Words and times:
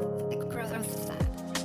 und 0.00 1.55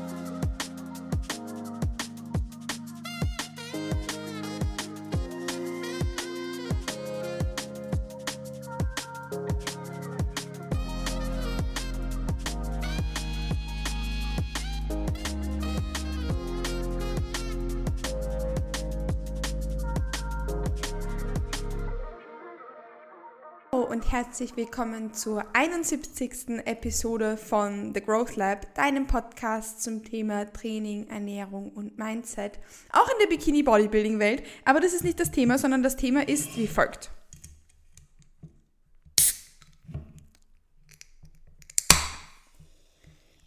herzlich 24.11 24.57
willkommen 24.57 25.13
zur 25.13 25.45
71. 25.55 26.65
Episode 26.65 27.37
von 27.37 27.93
The 27.93 28.01
Growth 28.01 28.35
Lab, 28.35 28.75
deinem 28.75 29.07
Podcast 29.07 29.81
zum 29.81 30.03
Thema 30.03 30.51
Training, 30.51 31.07
Ernährung 31.07 31.71
und 31.71 31.97
Mindset. 31.97 32.59
Auch 32.91 33.07
in 33.07 33.15
der 33.21 33.27
Bikini-Bodybuilding-Welt. 33.27 34.43
Aber 34.65 34.81
das 34.81 34.91
ist 34.91 35.05
nicht 35.05 35.17
das 35.17 35.31
Thema, 35.31 35.57
sondern 35.57 35.81
das 35.81 35.95
Thema 35.95 36.27
ist 36.27 36.57
wie 36.57 36.67
folgt. 36.67 37.09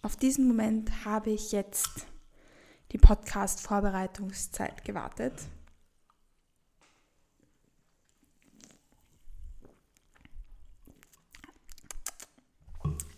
Auf 0.01 0.17
diesen 0.17 0.49
Moment 0.49 1.05
habe 1.05 1.29
ich 1.29 1.53
jetzt 1.53 2.07
die 2.93 2.99
Podcast-Vorbereitungszeit 2.99 4.83
gewartet. 4.83 5.35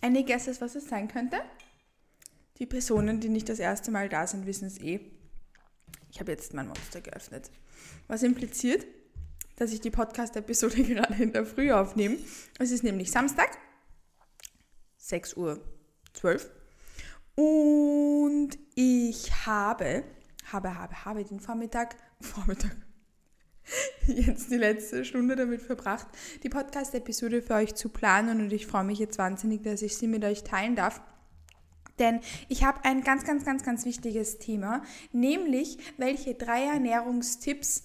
Any 0.07 0.23
guesses, 0.23 0.61
was 0.61 0.73
es 0.75 0.87
sein 0.87 1.09
könnte? 1.09 1.41
Die 2.59 2.65
Personen, 2.65 3.19
die 3.19 3.27
nicht 3.27 3.49
das 3.49 3.59
erste 3.59 3.91
Mal 3.91 4.07
da 4.07 4.25
sind, 4.25 4.45
wissen 4.45 4.65
es 4.65 4.79
eh. 4.79 5.01
Ich 6.09 6.21
habe 6.21 6.31
jetzt 6.31 6.53
mein 6.53 6.69
Monster 6.69 7.01
geöffnet. 7.01 7.51
Was 8.07 8.23
impliziert, 8.23 8.87
dass 9.57 9.73
ich 9.73 9.81
die 9.81 9.91
Podcast-Episode 9.91 10.81
gerade 10.83 11.21
in 11.21 11.33
der 11.33 11.45
Früh 11.45 11.73
aufnehme. 11.73 12.19
Es 12.57 12.71
ist 12.71 12.85
nämlich 12.85 13.11
Samstag, 13.11 13.49
6 14.95 15.35
Uhr 15.35 15.59
12. 16.13 16.51
Und 17.35 18.57
ich 18.75 19.45
habe, 19.45 20.05
habe, 20.45 20.73
habe, 20.73 21.03
habe 21.03 21.25
den 21.25 21.41
Vormittag, 21.41 21.97
Vormittag, 22.21 22.77
jetzt 24.15 24.49
die 24.51 24.57
letzte 24.57 25.03
Stunde 25.03 25.35
damit 25.35 25.61
verbracht, 25.61 26.07
die 26.43 26.49
Podcast-Episode 26.49 27.41
für 27.41 27.55
euch 27.55 27.75
zu 27.75 27.89
planen 27.89 28.39
und 28.39 28.53
ich 28.53 28.65
freue 28.65 28.83
mich 28.83 28.99
jetzt 28.99 29.17
wahnsinnig, 29.17 29.63
dass 29.63 29.81
ich 29.81 29.97
sie 29.97 30.07
mit 30.07 30.23
euch 30.23 30.43
teilen 30.43 30.75
darf. 30.75 31.01
Denn 31.99 32.21
ich 32.47 32.63
habe 32.63 32.85
ein 32.85 33.01
ganz, 33.01 33.25
ganz, 33.25 33.43
ganz, 33.43 33.63
ganz 33.63 33.83
wichtiges 33.85 34.37
Thema, 34.37 34.83
nämlich 35.11 35.77
welche 35.97 36.35
drei 36.35 36.63
Ernährungstipps 36.63 37.83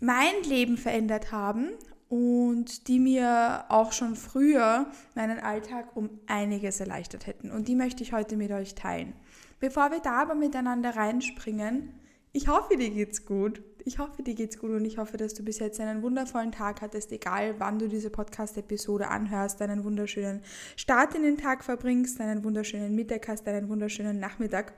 mein 0.00 0.42
Leben 0.44 0.76
verändert 0.76 1.32
haben 1.32 1.70
und 2.08 2.88
die 2.88 3.00
mir 3.00 3.64
auch 3.68 3.92
schon 3.92 4.16
früher 4.16 4.86
meinen 5.14 5.40
Alltag 5.40 5.96
um 5.96 6.10
einiges 6.26 6.78
erleichtert 6.78 7.26
hätten. 7.26 7.50
Und 7.50 7.68
die 7.68 7.74
möchte 7.74 8.02
ich 8.02 8.12
heute 8.12 8.36
mit 8.36 8.52
euch 8.52 8.74
teilen. 8.74 9.14
Bevor 9.60 9.90
wir 9.90 10.00
da 10.00 10.22
aber 10.22 10.34
miteinander 10.34 10.94
reinspringen, 10.94 11.94
ich 12.32 12.46
hoffe, 12.46 12.76
dir 12.76 12.90
geht's 12.90 13.24
gut. 13.24 13.62
Ich 13.84 13.98
hoffe, 13.98 14.22
dir 14.22 14.34
geht's 14.34 14.58
gut 14.58 14.70
und 14.70 14.84
ich 14.84 14.98
hoffe, 14.98 15.16
dass 15.16 15.34
du 15.34 15.42
bis 15.42 15.58
jetzt 15.58 15.80
einen 15.80 16.02
wundervollen 16.02 16.52
Tag 16.52 16.80
hattest, 16.80 17.12
egal 17.12 17.54
wann 17.58 17.78
du 17.78 17.88
diese 17.88 18.10
Podcast-Episode 18.10 19.08
anhörst, 19.08 19.60
einen 19.62 19.84
wunderschönen 19.84 20.42
Start 20.76 21.14
in 21.14 21.22
den 21.22 21.36
Tag 21.36 21.64
verbringst, 21.64 22.20
einen 22.20 22.44
wunderschönen 22.44 22.94
Mittag 22.94 23.28
hast, 23.28 23.46
einen 23.48 23.68
wunderschönen 23.68 24.18
Nachmittag. 24.18 24.72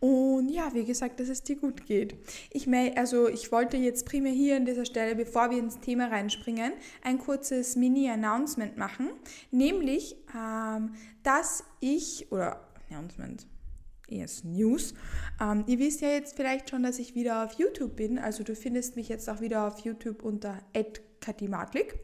Und 0.00 0.48
ja, 0.48 0.72
wie 0.74 0.84
gesagt, 0.84 1.18
dass 1.18 1.28
es 1.28 1.42
dir 1.42 1.56
gut 1.56 1.86
geht. 1.86 2.14
Ich, 2.50 2.68
also 2.96 3.28
ich 3.28 3.50
wollte 3.50 3.76
jetzt 3.76 4.06
primär 4.06 4.32
hier 4.32 4.56
an 4.56 4.64
dieser 4.64 4.84
Stelle, 4.84 5.16
bevor 5.16 5.50
wir 5.50 5.58
ins 5.58 5.80
Thema 5.80 6.08
reinspringen, 6.08 6.72
ein 7.02 7.18
kurzes 7.18 7.74
Mini-Announcement 7.74 8.76
machen, 8.76 9.10
nämlich, 9.50 10.16
ähm, 10.36 10.94
dass 11.22 11.64
ich, 11.80 12.30
oder 12.30 12.68
Announcement, 12.90 13.46
ES 14.10 14.44
News. 14.44 14.94
Ähm, 15.40 15.64
ihr 15.66 15.78
wisst 15.78 16.00
ja 16.00 16.08
jetzt 16.08 16.36
vielleicht 16.36 16.70
schon, 16.70 16.82
dass 16.82 16.98
ich 16.98 17.14
wieder 17.14 17.44
auf 17.44 17.52
YouTube 17.52 17.96
bin. 17.96 18.18
Also 18.18 18.44
du 18.44 18.54
findest 18.54 18.96
mich 18.96 19.08
jetzt 19.08 19.28
auch 19.28 19.40
wieder 19.40 19.66
auf 19.66 19.80
YouTube 19.80 20.22
unter 20.22 20.58
@katimatlik. 21.20 21.98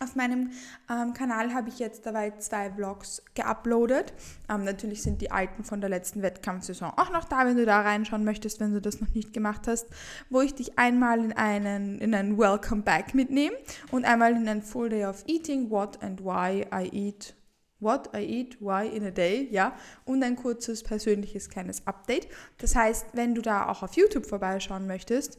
Auf 0.00 0.14
meinem 0.14 0.52
ähm, 0.88 1.12
Kanal 1.12 1.52
habe 1.52 1.70
ich 1.70 1.80
jetzt 1.80 2.06
dabei 2.06 2.30
zwei 2.38 2.70
Vlogs 2.70 3.20
geuploadet. 3.34 4.12
Ähm, 4.48 4.62
natürlich 4.62 5.02
sind 5.02 5.20
die 5.20 5.32
alten 5.32 5.64
von 5.64 5.80
der 5.80 5.90
letzten 5.90 6.22
Wettkampfsaison 6.22 6.92
auch 6.96 7.10
noch 7.10 7.24
da, 7.24 7.44
wenn 7.44 7.56
du 7.56 7.66
da 7.66 7.80
reinschauen 7.80 8.24
möchtest, 8.24 8.60
wenn 8.60 8.72
du 8.72 8.80
das 8.80 9.00
noch 9.00 9.12
nicht 9.12 9.32
gemacht 9.32 9.66
hast, 9.66 9.88
wo 10.30 10.40
ich 10.40 10.54
dich 10.54 10.78
einmal 10.78 11.24
in 11.24 11.32
einen, 11.32 11.98
in 11.98 12.14
einen 12.14 12.38
Welcome 12.38 12.82
Back 12.82 13.14
mitnehme 13.14 13.56
und 13.90 14.04
einmal 14.04 14.36
in 14.36 14.48
ein 14.48 14.62
Full 14.62 14.90
Day 14.90 15.04
of 15.04 15.24
Eating, 15.26 15.68
What 15.70 16.00
and 16.00 16.22
Why 16.22 16.64
I 16.72 16.88
Eat 16.92 17.34
What 17.80 18.10
I 18.14 18.24
eat, 18.24 18.56
why 18.60 18.86
in 18.86 19.04
a 19.04 19.10
day, 19.10 19.48
ja, 19.50 19.76
und 20.04 20.22
ein 20.22 20.36
kurzes 20.36 20.82
persönliches 20.82 21.48
kleines 21.48 21.86
Update. 21.86 22.28
Das 22.58 22.74
heißt, 22.74 23.08
wenn 23.12 23.34
du 23.34 23.42
da 23.42 23.68
auch 23.68 23.82
auf 23.82 23.94
YouTube 23.94 24.26
vorbeischauen 24.26 24.86
möchtest, 24.86 25.38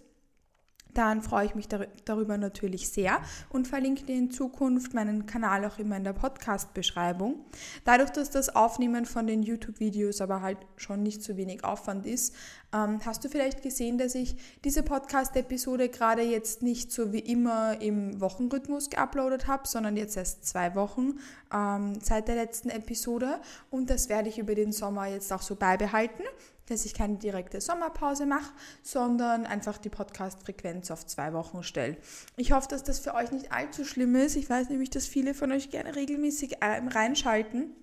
dann 0.93 1.21
freue 1.21 1.45
ich 1.45 1.55
mich 1.55 1.67
darüber 2.05 2.37
natürlich 2.37 2.89
sehr 2.89 3.19
und 3.49 3.67
verlinke 3.67 4.03
dir 4.03 4.15
in 4.15 4.31
Zukunft 4.31 4.93
meinen 4.93 5.25
Kanal 5.25 5.65
auch 5.65 5.77
immer 5.77 5.97
in 5.97 6.03
der 6.03 6.13
Podcast-Beschreibung. 6.13 7.45
Dadurch, 7.85 8.09
dass 8.09 8.31
das 8.31 8.55
Aufnehmen 8.55 9.05
von 9.05 9.27
den 9.27 9.43
YouTube-Videos 9.43 10.21
aber 10.21 10.41
halt 10.41 10.57
schon 10.77 11.03
nicht 11.03 11.21
so 11.21 11.37
wenig 11.37 11.63
Aufwand 11.63 12.05
ist, 12.05 12.33
ähm, 12.73 12.99
hast 13.05 13.23
du 13.23 13.29
vielleicht 13.29 13.61
gesehen, 13.61 13.97
dass 13.97 14.15
ich 14.15 14.35
diese 14.63 14.83
Podcast-Episode 14.83 15.89
gerade 15.89 16.21
jetzt 16.21 16.61
nicht 16.61 16.91
so 16.91 17.11
wie 17.13 17.19
immer 17.19 17.81
im 17.81 18.19
Wochenrhythmus 18.21 18.89
geuploadet 18.89 19.47
habe, 19.47 19.67
sondern 19.67 19.97
jetzt 19.97 20.17
erst 20.17 20.45
zwei 20.45 20.75
Wochen 20.75 21.19
ähm, 21.53 21.99
seit 22.01 22.27
der 22.27 22.35
letzten 22.35 22.69
Episode 22.69 23.39
und 23.69 23.89
das 23.89 24.09
werde 24.09 24.29
ich 24.29 24.37
über 24.37 24.55
den 24.55 24.71
Sommer 24.71 25.07
jetzt 25.07 25.31
auch 25.33 25.41
so 25.41 25.55
beibehalten 25.55 26.23
dass 26.69 26.85
ich 26.85 26.93
keine 26.93 27.15
direkte 27.15 27.61
Sommerpause 27.61 28.25
mache, 28.25 28.53
sondern 28.83 29.45
einfach 29.45 29.77
die 29.77 29.89
Podcast-Frequenz 29.89 30.91
auf 30.91 31.05
zwei 31.05 31.33
Wochen 31.33 31.63
stelle. 31.63 31.97
Ich 32.37 32.51
hoffe, 32.51 32.67
dass 32.69 32.83
das 32.83 32.99
für 32.99 33.13
euch 33.13 33.31
nicht 33.31 33.51
allzu 33.51 33.85
schlimm 33.85 34.15
ist. 34.15 34.35
Ich 34.35 34.49
weiß 34.49 34.69
nämlich, 34.69 34.89
dass 34.89 35.07
viele 35.07 35.33
von 35.33 35.51
euch 35.51 35.69
gerne 35.69 35.95
regelmäßig 35.95 36.57
ähm, 36.61 36.87
reinschalten. 36.87 37.75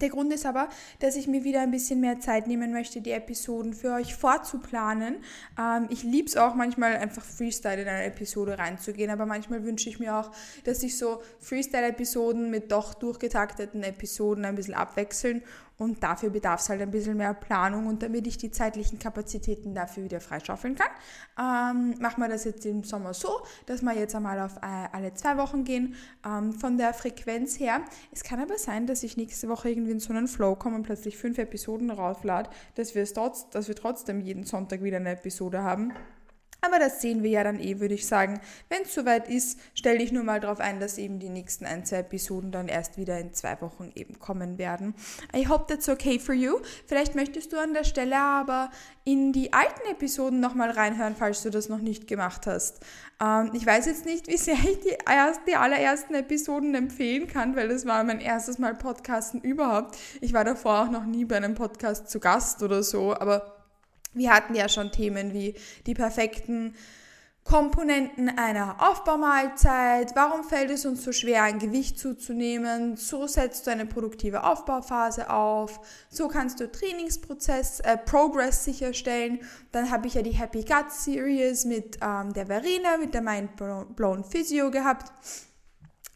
Der 0.00 0.08
Grund 0.08 0.32
ist 0.32 0.44
aber, 0.44 0.68
dass 0.98 1.14
ich 1.14 1.28
mir 1.28 1.44
wieder 1.44 1.60
ein 1.60 1.70
bisschen 1.70 2.00
mehr 2.00 2.18
Zeit 2.18 2.46
nehmen 2.46 2.72
möchte, 2.72 3.00
die 3.00 3.12
Episoden 3.12 3.74
für 3.74 3.92
euch 3.92 4.14
vorzuplanen. 4.14 5.16
Ähm, 5.58 5.86
ich 5.88 6.02
liebe 6.02 6.26
es 6.26 6.36
auch 6.36 6.54
manchmal 6.54 6.96
einfach 6.96 7.24
Freestyle 7.24 7.82
in 7.82 7.88
eine 7.88 8.04
Episode 8.04 8.58
reinzugehen, 8.58 9.10
aber 9.10 9.24
manchmal 9.26 9.64
wünsche 9.64 9.88
ich 9.88 10.00
mir 10.00 10.16
auch, 10.16 10.32
dass 10.64 10.80
sich 10.80 10.98
so 10.98 11.22
Freestyle-Episoden 11.38 12.50
mit 12.50 12.72
doch 12.72 12.94
durchgetakteten 12.94 13.82
Episoden 13.84 14.44
ein 14.44 14.56
bisschen 14.56 14.74
abwechseln 14.74 15.42
und 15.78 16.02
dafür 16.02 16.30
bedarf 16.30 16.60
es 16.60 16.68
halt 16.68 16.80
ein 16.80 16.90
bisschen 16.90 17.16
mehr 17.16 17.34
Planung 17.34 17.86
und 17.86 18.02
damit 18.02 18.26
ich 18.26 18.38
die 18.38 18.50
zeitlichen 18.50 18.98
Kapazitäten 18.98 19.74
dafür 19.74 20.04
wieder 20.04 20.20
freischaufeln 20.20 20.76
kann, 20.76 20.88
ähm, 21.38 21.94
machen 22.00 22.22
wir 22.22 22.28
das 22.28 22.44
jetzt 22.44 22.64
im 22.66 22.84
Sommer 22.84 23.14
so, 23.14 23.28
dass 23.66 23.82
wir 23.82 23.92
jetzt 23.94 24.14
einmal 24.14 24.40
auf 24.40 24.56
äh, 24.58 24.88
alle 24.92 25.14
zwei 25.14 25.36
Wochen 25.36 25.64
gehen. 25.64 25.94
Ähm, 26.24 26.52
von 26.52 26.78
der 26.78 26.94
Frequenz 26.94 27.58
her, 27.58 27.80
es 28.12 28.22
kann 28.22 28.40
aber 28.40 28.58
sein, 28.58 28.86
dass 28.86 29.02
ich 29.02 29.16
nächste 29.16 29.48
Woche 29.48 29.70
irgendwie 29.70 29.92
in 29.92 30.00
so 30.00 30.12
einen 30.12 30.28
Flow 30.28 30.54
komme 30.54 30.76
und 30.76 30.82
plötzlich 30.84 31.16
fünf 31.16 31.38
Episoden 31.38 31.90
rauflade, 31.90 32.50
dass 32.76 32.94
dass 32.94 33.68
wir 33.68 33.74
trotzdem 33.74 34.20
jeden 34.20 34.44
Sonntag 34.44 34.82
wieder 34.82 34.98
eine 34.98 35.10
Episode 35.10 35.62
haben. 35.62 35.92
Aber 36.64 36.78
das 36.78 37.00
sehen 37.00 37.22
wir 37.22 37.30
ja 37.30 37.44
dann 37.44 37.60
eh, 37.60 37.80
würde 37.80 37.94
ich 37.94 38.06
sagen. 38.06 38.40
Wenn 38.68 38.82
es 38.82 38.94
soweit 38.94 39.28
ist, 39.28 39.58
stelle 39.74 40.02
ich 40.02 40.12
nur 40.12 40.24
mal 40.24 40.40
darauf 40.40 40.60
ein, 40.60 40.80
dass 40.80 40.98
eben 40.98 41.18
die 41.18 41.28
nächsten 41.28 41.66
ein, 41.66 41.84
zwei 41.84 41.98
Episoden 41.98 42.52
dann 42.52 42.68
erst 42.68 42.96
wieder 42.96 43.18
in 43.18 43.32
zwei 43.34 43.60
Wochen 43.60 43.90
eben 43.94 44.18
kommen 44.18 44.56
werden. 44.56 44.94
I 45.34 45.46
hope 45.48 45.66
that's 45.68 45.88
okay 45.88 46.18
for 46.18 46.34
you. 46.34 46.58
Vielleicht 46.86 47.14
möchtest 47.14 47.52
du 47.52 47.58
an 47.58 47.74
der 47.74 47.84
Stelle 47.84 48.16
aber 48.16 48.70
in 49.04 49.32
die 49.32 49.52
alten 49.52 49.86
Episoden 49.90 50.40
nochmal 50.40 50.70
reinhören, 50.70 51.14
falls 51.16 51.42
du 51.42 51.50
das 51.50 51.68
noch 51.68 51.80
nicht 51.80 52.06
gemacht 52.06 52.46
hast. 52.46 52.80
Ähm, 53.22 53.50
ich 53.52 53.66
weiß 53.66 53.86
jetzt 53.86 54.06
nicht, 54.06 54.28
wie 54.28 54.38
sehr 54.38 54.54
ich 54.54 54.80
die, 54.80 54.96
erst, 55.06 55.42
die 55.46 55.56
allerersten 55.56 56.14
Episoden 56.14 56.74
empfehlen 56.74 57.26
kann, 57.26 57.54
weil 57.56 57.68
das 57.68 57.84
war 57.84 58.02
mein 58.04 58.20
erstes 58.20 58.58
Mal 58.58 58.74
Podcasten 58.74 59.42
überhaupt. 59.42 59.98
Ich 60.22 60.32
war 60.32 60.44
davor 60.44 60.84
auch 60.84 60.90
noch 60.90 61.04
nie 61.04 61.26
bei 61.26 61.36
einem 61.36 61.54
Podcast 61.54 62.08
zu 62.08 62.20
Gast 62.20 62.62
oder 62.62 62.82
so, 62.82 63.14
aber 63.14 63.53
wir 64.14 64.30
hatten 64.32 64.54
ja 64.54 64.68
schon 64.68 64.92
Themen 64.92 65.32
wie 65.32 65.54
die 65.86 65.94
perfekten 65.94 66.74
Komponenten 67.44 68.30
einer 68.38 68.76
Aufbaumahlzeit, 68.78 70.16
warum 70.16 70.44
fällt 70.44 70.70
es 70.70 70.86
uns 70.86 71.04
so 71.04 71.12
schwer, 71.12 71.42
ein 71.42 71.58
Gewicht 71.58 71.98
zuzunehmen, 71.98 72.96
so 72.96 73.26
setzt 73.26 73.66
du 73.66 73.70
eine 73.70 73.84
produktive 73.84 74.44
Aufbauphase 74.44 75.28
auf, 75.28 75.78
so 76.08 76.28
kannst 76.28 76.60
du 76.60 76.72
Trainingsprozess, 76.72 77.80
äh, 77.80 77.98
Progress 77.98 78.64
sicherstellen. 78.64 79.40
Dann 79.72 79.90
habe 79.90 80.06
ich 80.06 80.14
ja 80.14 80.22
die 80.22 80.30
Happy 80.30 80.62
Gut 80.62 80.90
Series 80.90 81.66
mit 81.66 81.98
ähm, 82.00 82.32
der 82.32 82.46
Verena, 82.46 82.96
mit 82.98 83.12
der 83.12 83.20
Mind 83.20 83.50
Blown 83.94 84.24
Physio 84.24 84.70
gehabt. 84.70 85.12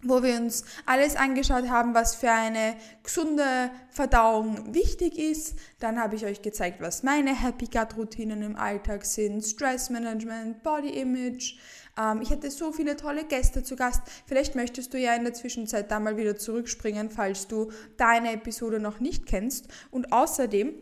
Wo 0.03 0.23
wir 0.23 0.37
uns 0.37 0.65
alles 0.87 1.17
angeschaut 1.17 1.69
haben, 1.69 1.95
was 1.95 2.15
für 2.15 2.31
eine 2.31 2.77
gesunde 3.03 3.71
Verdauung 3.91 4.73
wichtig 4.75 5.19
ist. 5.19 5.59
Dann 5.81 6.01
habe 6.01 6.15
ich 6.15 6.25
euch 6.25 6.41
gezeigt, 6.41 6.81
was 6.81 7.03
meine 7.03 7.35
Happy 7.35 7.67
Gut 7.67 7.97
Routinen 7.97 8.43
im 8.43 8.57
Alltag 8.57 9.05
sind, 9.05 9.43
Stress 9.45 9.91
Management, 9.91 10.63
Body 10.63 10.91
Image. 11.01 11.57
Ähm, 11.99 12.23
ich 12.23 12.31
hatte 12.31 12.51
so 12.51 12.73
viele 12.73 12.97
tolle 12.97 13.25
Gäste 13.25 13.65
zu 13.65 13.75
Gast. 13.75 14.03
Vielleicht 14.27 14.55
möchtest 14.55 14.95
du 14.95 14.99
ja 14.99 15.15
in 15.15 15.25
der 15.25 15.35
Zwischenzeit 15.35 15.91
da 15.91 15.99
mal 15.99 16.17
wieder 16.17 16.37
zurückspringen, 16.37 17.11
falls 17.11 17.49
du 17.49 17.73
deine 17.97 18.33
Episode 18.33 18.79
noch 18.79 19.01
nicht 19.01 19.27
kennst. 19.27 19.67
Und 19.91 20.13
außerdem 20.13 20.75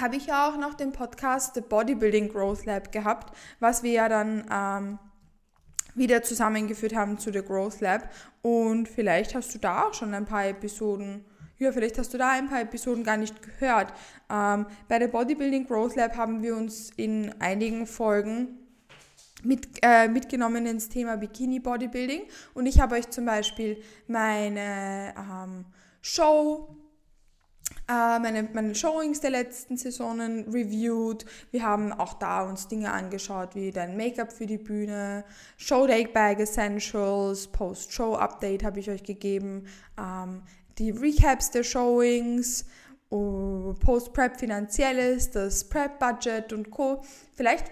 habe 0.00 0.16
ich 0.16 0.26
ja 0.26 0.48
auch 0.48 0.56
noch 0.56 0.74
den 0.74 0.92
Podcast 0.92 1.54
The 1.54 1.60
Bodybuilding 1.60 2.30
Growth 2.30 2.64
Lab 2.64 2.90
gehabt, 2.92 3.36
was 3.60 3.82
wir 3.82 3.92
ja 3.92 4.08
dann 4.08 4.46
ähm, 4.50 4.98
wieder 5.94 6.22
zusammengeführt 6.22 6.94
haben 6.94 7.18
zu 7.18 7.32
The 7.32 7.42
Growth 7.42 7.80
Lab. 7.80 8.10
Und 8.42 8.88
vielleicht 8.88 9.34
hast 9.34 9.54
du 9.54 9.58
da 9.58 9.84
auch 9.86 9.94
schon 9.94 10.14
ein 10.14 10.26
paar 10.26 10.46
Episoden, 10.46 11.24
ja, 11.58 11.70
vielleicht 11.70 11.98
hast 11.98 12.12
du 12.12 12.18
da 12.18 12.30
ein 12.30 12.48
paar 12.48 12.60
Episoden 12.60 13.04
gar 13.04 13.16
nicht 13.16 13.40
gehört. 13.42 13.92
Ähm, 14.30 14.66
bei 14.88 14.98
der 14.98 15.08
Bodybuilding 15.08 15.66
Growth 15.66 15.96
Lab 15.96 16.16
haben 16.16 16.42
wir 16.42 16.56
uns 16.56 16.90
in 16.96 17.32
einigen 17.40 17.86
Folgen 17.86 18.58
mit, 19.44 19.68
äh, 19.82 20.08
mitgenommen 20.08 20.66
ins 20.66 20.88
Thema 20.88 21.16
Bikini 21.16 21.60
Bodybuilding. 21.60 22.22
Und 22.54 22.66
ich 22.66 22.80
habe 22.80 22.96
euch 22.96 23.08
zum 23.10 23.26
Beispiel 23.26 23.80
meine 24.08 25.14
ähm, 25.16 25.64
Show 26.00 26.81
äh, 27.88 28.18
meine, 28.18 28.48
meine 28.52 28.74
Showings 28.74 29.20
der 29.20 29.30
letzten 29.30 29.76
Saisonen 29.76 30.44
reviewed. 30.52 31.24
Wir 31.50 31.62
haben 31.62 31.92
auch 31.92 32.14
da 32.14 32.42
uns 32.42 32.68
Dinge 32.68 32.92
angeschaut 32.92 33.54
wie 33.54 33.70
dein 33.70 33.96
Make-up 33.96 34.32
für 34.32 34.46
die 34.46 34.58
Bühne, 34.58 35.24
Show 35.56 35.86
Take 35.86 36.12
Bag 36.12 36.38
Essentials, 36.40 37.48
Post-Show-Update 37.48 38.64
habe 38.64 38.80
ich 38.80 38.90
euch 38.90 39.02
gegeben, 39.02 39.66
ähm, 39.98 40.42
die 40.78 40.90
Recaps 40.90 41.50
der 41.50 41.64
Showings, 41.64 42.64
uh, 43.10 43.74
Post-Prep 43.74 44.38
Finanzielles, 44.38 45.30
das 45.30 45.68
Prep-Budget 45.68 46.52
und 46.52 46.70
Co. 46.70 47.02
Vielleicht 47.34 47.70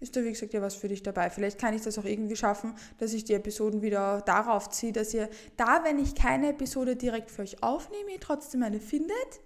ist 0.00 0.16
da, 0.16 0.22
wie 0.24 0.30
gesagt, 0.30 0.52
ja 0.52 0.60
was 0.60 0.74
für 0.74 0.88
dich 0.88 1.02
dabei. 1.02 1.30
Vielleicht 1.30 1.58
kann 1.58 1.74
ich 1.74 1.82
das 1.82 1.98
auch 1.98 2.04
irgendwie 2.04 2.36
schaffen, 2.36 2.74
dass 2.98 3.12
ich 3.12 3.24
die 3.24 3.34
Episoden 3.34 3.82
wieder 3.82 4.20
darauf 4.22 4.68
ziehe, 4.68 4.92
dass 4.92 5.14
ihr 5.14 5.28
da, 5.56 5.84
wenn 5.84 5.98
ich 5.98 6.14
keine 6.14 6.50
Episode 6.50 6.96
direkt 6.96 7.30
für 7.30 7.42
euch 7.42 7.62
aufnehme, 7.62 8.18
trotzdem 8.20 8.62
eine 8.62 8.80
findet. 8.80 9.40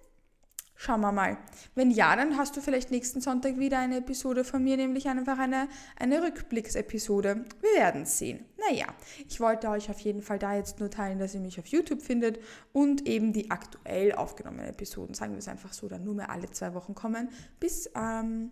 Schauen 0.83 1.01
wir 1.01 1.11
mal. 1.11 1.37
Wenn 1.75 1.91
ja, 1.91 2.15
dann 2.15 2.37
hast 2.37 2.57
du 2.57 2.61
vielleicht 2.61 2.89
nächsten 2.89 3.21
Sonntag 3.21 3.59
wieder 3.59 3.77
eine 3.77 3.97
Episode 3.97 4.43
von 4.43 4.63
mir, 4.63 4.77
nämlich 4.77 5.07
einfach 5.07 5.37
eine, 5.37 5.67
eine 5.95 6.23
Rückblicksepisode. 6.23 7.45
Wir 7.61 7.79
werden 7.79 8.05
sehen. 8.05 8.45
Naja, 8.67 8.87
ich 9.27 9.39
wollte 9.39 9.69
euch 9.69 9.91
auf 9.91 9.99
jeden 9.99 10.23
Fall 10.23 10.39
da 10.39 10.55
jetzt 10.55 10.79
nur 10.79 10.89
teilen, 10.89 11.19
dass 11.19 11.35
ihr 11.35 11.39
mich 11.39 11.59
auf 11.59 11.67
YouTube 11.67 12.01
findet 12.01 12.39
und 12.73 13.07
eben 13.07 13.31
die 13.31 13.51
aktuell 13.51 14.13
aufgenommenen 14.13 14.69
Episoden, 14.69 15.13
sagen 15.13 15.33
wir 15.33 15.39
es 15.39 15.47
einfach 15.47 15.71
so, 15.71 15.87
dann 15.87 16.03
nur 16.03 16.15
mehr 16.15 16.31
alle 16.31 16.49
zwei 16.49 16.73
Wochen 16.73 16.95
kommen, 16.95 17.29
bis 17.59 17.87
ähm, 17.95 18.49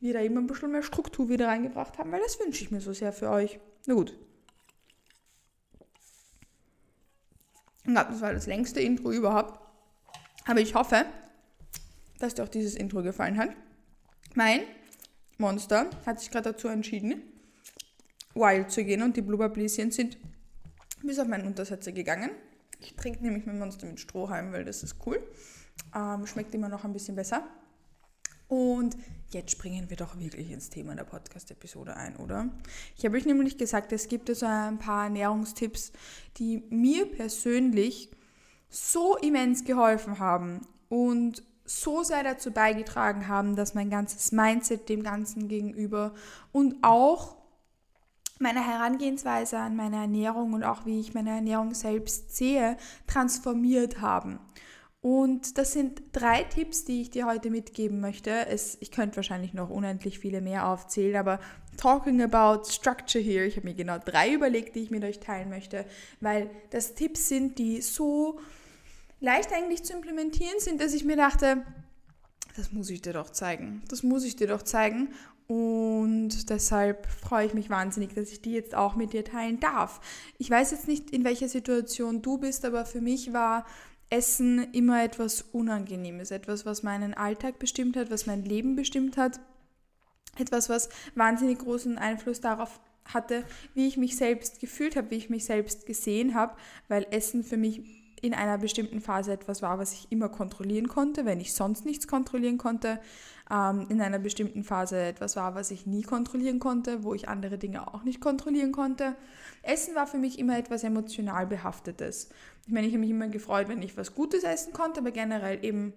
wir 0.00 0.12
da 0.12 0.20
immer 0.20 0.40
ein 0.40 0.46
bisschen 0.46 0.72
mehr 0.72 0.82
Struktur 0.82 1.28
wieder 1.28 1.48
reingebracht 1.48 1.98
haben, 1.98 2.12
weil 2.12 2.20
das 2.20 2.38
wünsche 2.38 2.62
ich 2.62 2.70
mir 2.70 2.80
so 2.80 2.92
sehr 2.92 3.12
für 3.12 3.30
euch. 3.30 3.58
Na 3.86 3.94
gut. 3.94 4.16
Ja, 7.86 8.04
das 8.04 8.20
war 8.20 8.32
das 8.32 8.46
längste 8.46 8.80
Intro 8.80 9.12
überhaupt. 9.12 9.60
Aber 10.44 10.60
ich 10.60 10.74
hoffe, 10.74 11.06
dass 12.18 12.34
dir 12.34 12.44
auch 12.44 12.48
dieses 12.48 12.74
Intro 12.74 13.02
gefallen 13.02 13.36
hat. 13.36 13.50
Mein 14.34 14.62
Monster 15.38 15.90
hat 16.04 16.20
sich 16.20 16.30
gerade 16.30 16.52
dazu 16.52 16.68
entschieden, 16.68 17.22
wild 18.34 18.70
zu 18.70 18.84
gehen 18.84 19.02
und 19.02 19.16
die 19.16 19.22
Blubberbläschen 19.22 19.90
sind 19.90 20.18
bis 21.02 21.18
auf 21.18 21.28
meinen 21.28 21.46
Untersetzer 21.46 21.92
gegangen. 21.92 22.30
Ich 22.80 22.94
trinke 22.94 23.22
nämlich 23.22 23.46
mein 23.46 23.58
Monster 23.58 23.86
mit 23.86 24.00
Strohhalm, 24.00 24.52
weil 24.52 24.64
das 24.64 24.82
ist 24.82 24.96
cool. 25.06 25.22
Ähm, 25.94 26.26
schmeckt 26.26 26.54
immer 26.54 26.68
noch 26.68 26.84
ein 26.84 26.92
bisschen 26.92 27.16
besser. 27.16 27.46
Und 28.48 28.96
jetzt 29.30 29.52
springen 29.52 29.90
wir 29.90 29.96
doch 29.96 30.18
wirklich 30.18 30.50
ins 30.50 30.70
Thema 30.70 30.94
der 30.94 31.04
Podcast-Episode 31.04 31.96
ein, 31.96 32.16
oder? 32.16 32.48
Ich 32.96 33.04
habe 33.04 33.16
euch 33.16 33.26
nämlich 33.26 33.58
gesagt, 33.58 33.92
es 33.92 34.08
gibt 34.08 34.34
so 34.34 34.46
ein 34.46 34.78
paar 34.78 35.04
Ernährungstipps, 35.04 35.92
die 36.36 36.64
mir 36.70 37.06
persönlich 37.06 38.10
so 38.68 39.16
immens 39.16 39.64
geholfen 39.64 40.18
haben 40.18 40.60
und 40.88 41.42
so 41.64 42.02
sehr 42.02 42.22
dazu 42.22 42.52
beigetragen 42.52 43.28
haben, 43.28 43.56
dass 43.56 43.74
mein 43.74 43.90
ganzes 43.90 44.32
Mindset 44.32 44.88
dem 44.88 45.02
Ganzen 45.02 45.48
gegenüber 45.48 46.14
und 46.52 46.76
auch 46.82 47.36
meine 48.38 48.64
Herangehensweise 48.64 49.58
an 49.58 49.76
meine 49.76 49.96
Ernährung 49.96 50.52
und 50.52 50.62
auch 50.62 50.84
wie 50.86 51.00
ich 51.00 51.14
meine 51.14 51.30
Ernährung 51.30 51.74
selbst 51.74 52.36
sehe, 52.36 52.76
transformiert 53.06 54.00
haben. 54.00 54.38
Und 55.06 55.56
das 55.56 55.72
sind 55.72 56.02
drei 56.10 56.42
Tipps, 56.42 56.84
die 56.84 57.00
ich 57.00 57.10
dir 57.10 57.26
heute 57.26 57.48
mitgeben 57.48 58.00
möchte. 58.00 58.48
Es, 58.48 58.76
ich 58.80 58.90
könnte 58.90 59.14
wahrscheinlich 59.14 59.54
noch 59.54 59.70
unendlich 59.70 60.18
viele 60.18 60.40
mehr 60.40 60.66
aufzählen, 60.66 61.14
aber 61.14 61.38
talking 61.76 62.20
about 62.20 62.68
structure 62.68 63.22
here, 63.22 63.44
ich 63.44 63.56
habe 63.56 63.68
mir 63.68 63.74
genau 63.74 63.98
drei 64.04 64.34
überlegt, 64.34 64.74
die 64.74 64.80
ich 64.80 64.90
mit 64.90 65.04
euch 65.04 65.20
teilen 65.20 65.48
möchte, 65.48 65.84
weil 66.18 66.50
das 66.70 66.94
Tipps 66.94 67.28
sind, 67.28 67.60
die 67.60 67.82
so 67.82 68.40
leicht 69.20 69.52
eigentlich 69.52 69.84
zu 69.84 69.92
implementieren 69.92 70.58
sind, 70.58 70.80
dass 70.80 70.92
ich 70.92 71.04
mir 71.04 71.16
dachte, 71.16 71.62
das 72.56 72.72
muss 72.72 72.90
ich 72.90 73.00
dir 73.00 73.12
doch 73.12 73.30
zeigen. 73.30 73.82
Das 73.86 74.02
muss 74.02 74.24
ich 74.24 74.34
dir 74.34 74.48
doch 74.48 74.62
zeigen. 74.62 75.10
Und 75.46 76.50
deshalb 76.50 77.06
freue 77.06 77.46
ich 77.46 77.54
mich 77.54 77.70
wahnsinnig, 77.70 78.12
dass 78.14 78.32
ich 78.32 78.42
die 78.42 78.54
jetzt 78.54 78.74
auch 78.74 78.96
mit 78.96 79.12
dir 79.12 79.24
teilen 79.24 79.60
darf. 79.60 80.00
Ich 80.38 80.50
weiß 80.50 80.72
jetzt 80.72 80.88
nicht, 80.88 81.10
in 81.10 81.22
welcher 81.22 81.48
Situation 81.48 82.22
du 82.22 82.38
bist, 82.38 82.64
aber 82.64 82.84
für 82.84 83.00
mich 83.00 83.32
war 83.32 83.64
Essen 84.10 84.72
immer 84.72 85.02
etwas 85.02 85.42
Unangenehmes, 85.52 86.30
etwas, 86.30 86.64
was 86.64 86.82
meinen 86.82 87.14
Alltag 87.14 87.58
bestimmt 87.58 87.96
hat, 87.96 88.10
was 88.10 88.26
mein 88.26 88.44
Leben 88.44 88.76
bestimmt 88.76 89.16
hat, 89.16 89.40
etwas, 90.38 90.68
was 90.68 90.88
wahnsinnig 91.14 91.58
großen 91.58 91.98
Einfluss 91.98 92.40
darauf 92.40 92.80
hatte, 93.04 93.44
wie 93.74 93.86
ich 93.86 93.96
mich 93.96 94.16
selbst 94.16 94.60
gefühlt 94.60 94.96
habe, 94.96 95.10
wie 95.10 95.16
ich 95.16 95.30
mich 95.30 95.44
selbst 95.44 95.86
gesehen 95.86 96.34
habe, 96.34 96.56
weil 96.88 97.06
Essen 97.10 97.44
für 97.44 97.56
mich 97.56 98.05
in 98.22 98.34
einer 98.34 98.58
bestimmten 98.58 99.00
Phase 99.00 99.32
etwas 99.32 99.62
war, 99.62 99.78
was 99.78 99.92
ich 99.92 100.10
immer 100.10 100.28
kontrollieren 100.28 100.88
konnte, 100.88 101.24
wenn 101.24 101.40
ich 101.40 101.52
sonst 101.52 101.84
nichts 101.84 102.08
kontrollieren 102.08 102.58
konnte, 102.58 102.98
ähm, 103.50 103.86
in 103.88 104.00
einer 104.00 104.18
bestimmten 104.18 104.64
Phase 104.64 104.98
etwas 104.98 105.36
war, 105.36 105.54
was 105.54 105.70
ich 105.70 105.86
nie 105.86 106.02
kontrollieren 106.02 106.58
konnte, 106.58 107.04
wo 107.04 107.14
ich 107.14 107.28
andere 107.28 107.58
Dinge 107.58 107.92
auch 107.92 108.04
nicht 108.04 108.20
kontrollieren 108.20 108.72
konnte. 108.72 109.16
Essen 109.62 109.94
war 109.94 110.06
für 110.06 110.18
mich 110.18 110.38
immer 110.38 110.58
etwas 110.58 110.82
emotional 110.82 111.46
behaftetes. 111.46 112.30
Ich 112.66 112.72
meine, 112.72 112.86
ich 112.86 112.92
habe 112.92 113.00
mich 113.00 113.10
immer 113.10 113.28
gefreut, 113.28 113.68
wenn 113.68 113.82
ich 113.82 113.96
was 113.96 114.14
Gutes 114.14 114.44
essen 114.44 114.72
konnte, 114.72 115.00
aber 115.00 115.10
generell 115.10 115.64
eben 115.64 115.92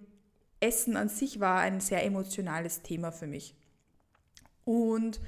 Essen 0.60 0.96
an 0.96 1.08
sich 1.08 1.40
war 1.40 1.60
ein 1.60 1.80
sehr 1.80 2.04
emotionales 2.04 2.82
Thema 2.82 3.10
für 3.12 3.26
mich. 3.26 3.54
Und 4.64 5.20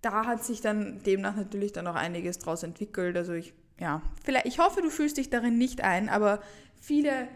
da 0.00 0.26
hat 0.26 0.44
sich 0.44 0.60
dann 0.60 1.02
demnach 1.02 1.36
natürlich 1.36 1.72
dann 1.72 1.86
auch 1.86 1.94
einiges 1.94 2.38
draus 2.38 2.62
entwickelt. 2.62 3.16
Also 3.16 3.32
ich, 3.32 3.54
ja, 3.82 4.00
vielleicht, 4.22 4.46
ich 4.46 4.60
hoffe, 4.60 4.80
du 4.80 4.90
fühlst 4.90 5.16
dich 5.16 5.28
darin 5.28 5.58
nicht 5.58 5.80
ein, 5.80 6.08
aber 6.08 6.40
viele 6.80 7.26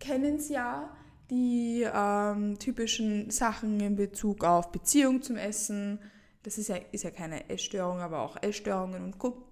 kennen 0.00 0.34
es 0.34 0.48
ja, 0.48 0.90
die 1.30 1.86
ähm, 1.94 2.58
typischen 2.58 3.30
Sachen 3.30 3.78
in 3.78 3.94
Bezug 3.94 4.42
auf 4.42 4.72
Beziehung 4.72 5.22
zum 5.22 5.36
Essen. 5.36 6.00
Das 6.42 6.58
ist 6.58 6.68
ja, 6.68 6.76
ist 6.90 7.04
ja 7.04 7.12
keine 7.12 7.48
Essstörung, 7.48 8.00
aber 8.00 8.20
auch 8.20 8.36
Essstörungen 8.42 9.04
und 9.04 9.18
Co. 9.18 9.44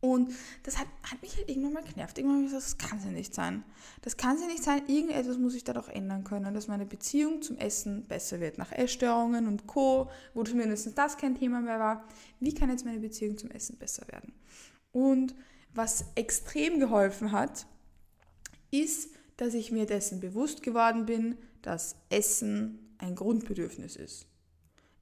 Und 0.00 0.32
das 0.64 0.76
hat, 0.78 0.88
hat 1.04 1.22
mich 1.22 1.36
halt 1.36 1.48
irgendwann 1.48 1.74
mal 1.74 1.84
genervt. 1.84 2.18
Irgendwann 2.18 2.38
habe 2.38 2.46
ich 2.46 2.52
gesagt, 2.52 2.80
das 2.80 2.90
kann 2.90 2.98
sie 2.98 3.10
nicht 3.10 3.32
sein. 3.32 3.62
Das 4.02 4.16
kann 4.16 4.38
sie 4.38 4.46
nicht 4.46 4.64
sein. 4.64 4.82
Irgendetwas 4.88 5.38
muss 5.38 5.54
ich 5.54 5.62
da 5.62 5.72
doch 5.72 5.88
ändern 5.88 6.24
können, 6.24 6.52
dass 6.52 6.66
meine 6.66 6.86
Beziehung 6.86 7.42
zum 7.42 7.58
Essen 7.58 8.08
besser 8.08 8.40
wird. 8.40 8.58
Nach 8.58 8.72
Essstörungen 8.72 9.46
und 9.46 9.68
Co., 9.68 10.10
wo 10.34 10.42
zumindest 10.42 10.98
das 10.98 11.16
kein 11.16 11.38
Thema 11.38 11.60
mehr 11.60 11.78
war. 11.78 12.08
Wie 12.40 12.54
kann 12.54 12.70
jetzt 12.70 12.84
meine 12.84 12.98
Beziehung 12.98 13.38
zum 13.38 13.52
Essen 13.52 13.78
besser 13.78 14.08
werden? 14.08 14.32
Und 14.92 15.34
was 15.74 16.04
extrem 16.14 16.80
geholfen 16.80 17.32
hat, 17.32 17.66
ist, 18.70 19.10
dass 19.36 19.54
ich 19.54 19.72
mir 19.72 19.86
dessen 19.86 20.20
bewusst 20.20 20.62
geworden 20.62 21.06
bin, 21.06 21.36
dass 21.62 21.96
Essen 22.08 22.94
ein 22.98 23.14
Grundbedürfnis 23.14 23.96
ist. 23.96 24.26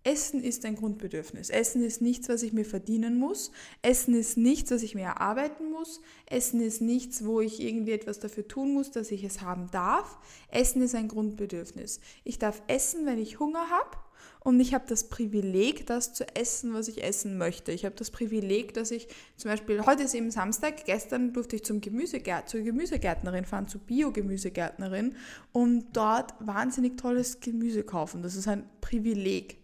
Essen 0.05 0.43
ist 0.43 0.65
ein 0.65 0.77
Grundbedürfnis. 0.77 1.51
Essen 1.51 1.83
ist 1.83 2.01
nichts, 2.01 2.29
was 2.29 2.43
ich 2.43 2.53
mir 2.53 2.65
verdienen 2.65 3.19
muss. 3.19 3.51
Essen 3.83 4.15
ist 4.15 4.39
nichts, 4.39 4.71
was 4.71 4.83
ich 4.83 4.95
mir 4.95 5.03
erarbeiten 5.03 5.71
muss. 5.71 6.01
Essen 6.25 6.61
ist 6.61 6.81
nichts, 6.81 7.27
wo 7.27 7.41
ich 7.41 7.61
irgendwie 7.61 7.93
etwas 7.93 8.19
dafür 8.19 8.47
tun 8.49 8.73
muss, 8.73 8.91
dass 8.91 9.11
ich 9.11 9.25
es 9.25 9.43
haben 9.43 9.71
darf. 9.71 10.17
Essen 10.51 10.81
ist 10.83 10.95
ein 10.95 11.09
Grundbedürfnis. 11.09 12.01
Ich 12.25 12.39
darf 12.39 12.63
essen, 12.69 13.05
wenn 13.05 13.19
ich 13.19 13.39
Hunger 13.39 13.69
habe. 13.69 13.99
Und 14.41 14.61
ich 14.61 14.73
habe 14.73 14.85
das 14.87 15.09
Privileg, 15.09 15.87
das 15.87 16.15
zu 16.15 16.25
essen, 16.37 16.73
was 16.73 16.89
ich 16.89 17.03
essen 17.03 17.39
möchte. 17.39 17.73
Ich 17.73 17.85
habe 17.85 17.97
das 17.97 18.11
Privileg, 18.11 18.73
dass 18.75 18.91
ich 18.91 19.09
zum 19.37 19.51
Beispiel, 19.51 19.85
heute 19.85 20.05
ist 20.05 20.15
eben 20.15 20.31
Samstag, 20.31 20.85
gestern 20.85 21.33
durfte 21.33 21.57
ich 21.57 21.65
zum 21.65 21.81
Gemüsegärt, 21.81 22.49
zur 22.49 22.61
Gemüsegärtnerin 22.61 23.45
fahren, 23.45 23.69
zur 23.69 23.81
Bio-Gemüsegärtnerin 23.81 25.17
und 25.53 25.87
dort 25.93 26.35
wahnsinnig 26.39 26.97
tolles 26.97 27.41
Gemüse 27.41 27.83
kaufen. 27.83 28.23
Das 28.23 28.37
ist 28.37 28.49
ein 28.49 28.69
Privileg. 28.81 29.59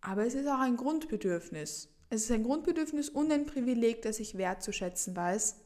Aber 0.00 0.26
es 0.26 0.34
ist 0.34 0.46
auch 0.46 0.60
ein 0.60 0.76
Grundbedürfnis. 0.76 1.88
Es 2.08 2.24
ist 2.24 2.32
ein 2.32 2.42
Grundbedürfnis 2.42 3.08
und 3.08 3.30
ein 3.30 3.46
Privileg, 3.46 4.02
das 4.02 4.18
ich 4.18 4.36
wertzuschätzen 4.36 5.14
weiß, 5.14 5.56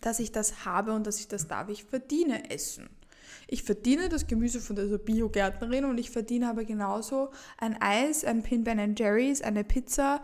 dass 0.00 0.18
ich 0.18 0.32
das 0.32 0.66
habe 0.66 0.92
und 0.92 1.06
dass 1.06 1.18
ich 1.18 1.28
das 1.28 1.48
darf. 1.48 1.70
Ich 1.70 1.84
verdiene 1.84 2.50
Essen. 2.50 2.90
Ich 3.46 3.62
verdiene 3.62 4.08
das 4.08 4.26
Gemüse 4.26 4.60
von 4.60 4.76
dieser 4.76 4.98
Biogärtnerin 4.98 5.84
und 5.84 5.98
ich 5.98 6.10
verdiene 6.10 6.48
aber 6.48 6.64
genauso 6.64 7.30
ein 7.58 7.80
Eis, 7.80 8.24
ein 8.24 8.42
Pin 8.42 8.64
Ben 8.64 8.94
Jerry's, 8.96 9.42
eine 9.42 9.64
Pizza. 9.64 10.22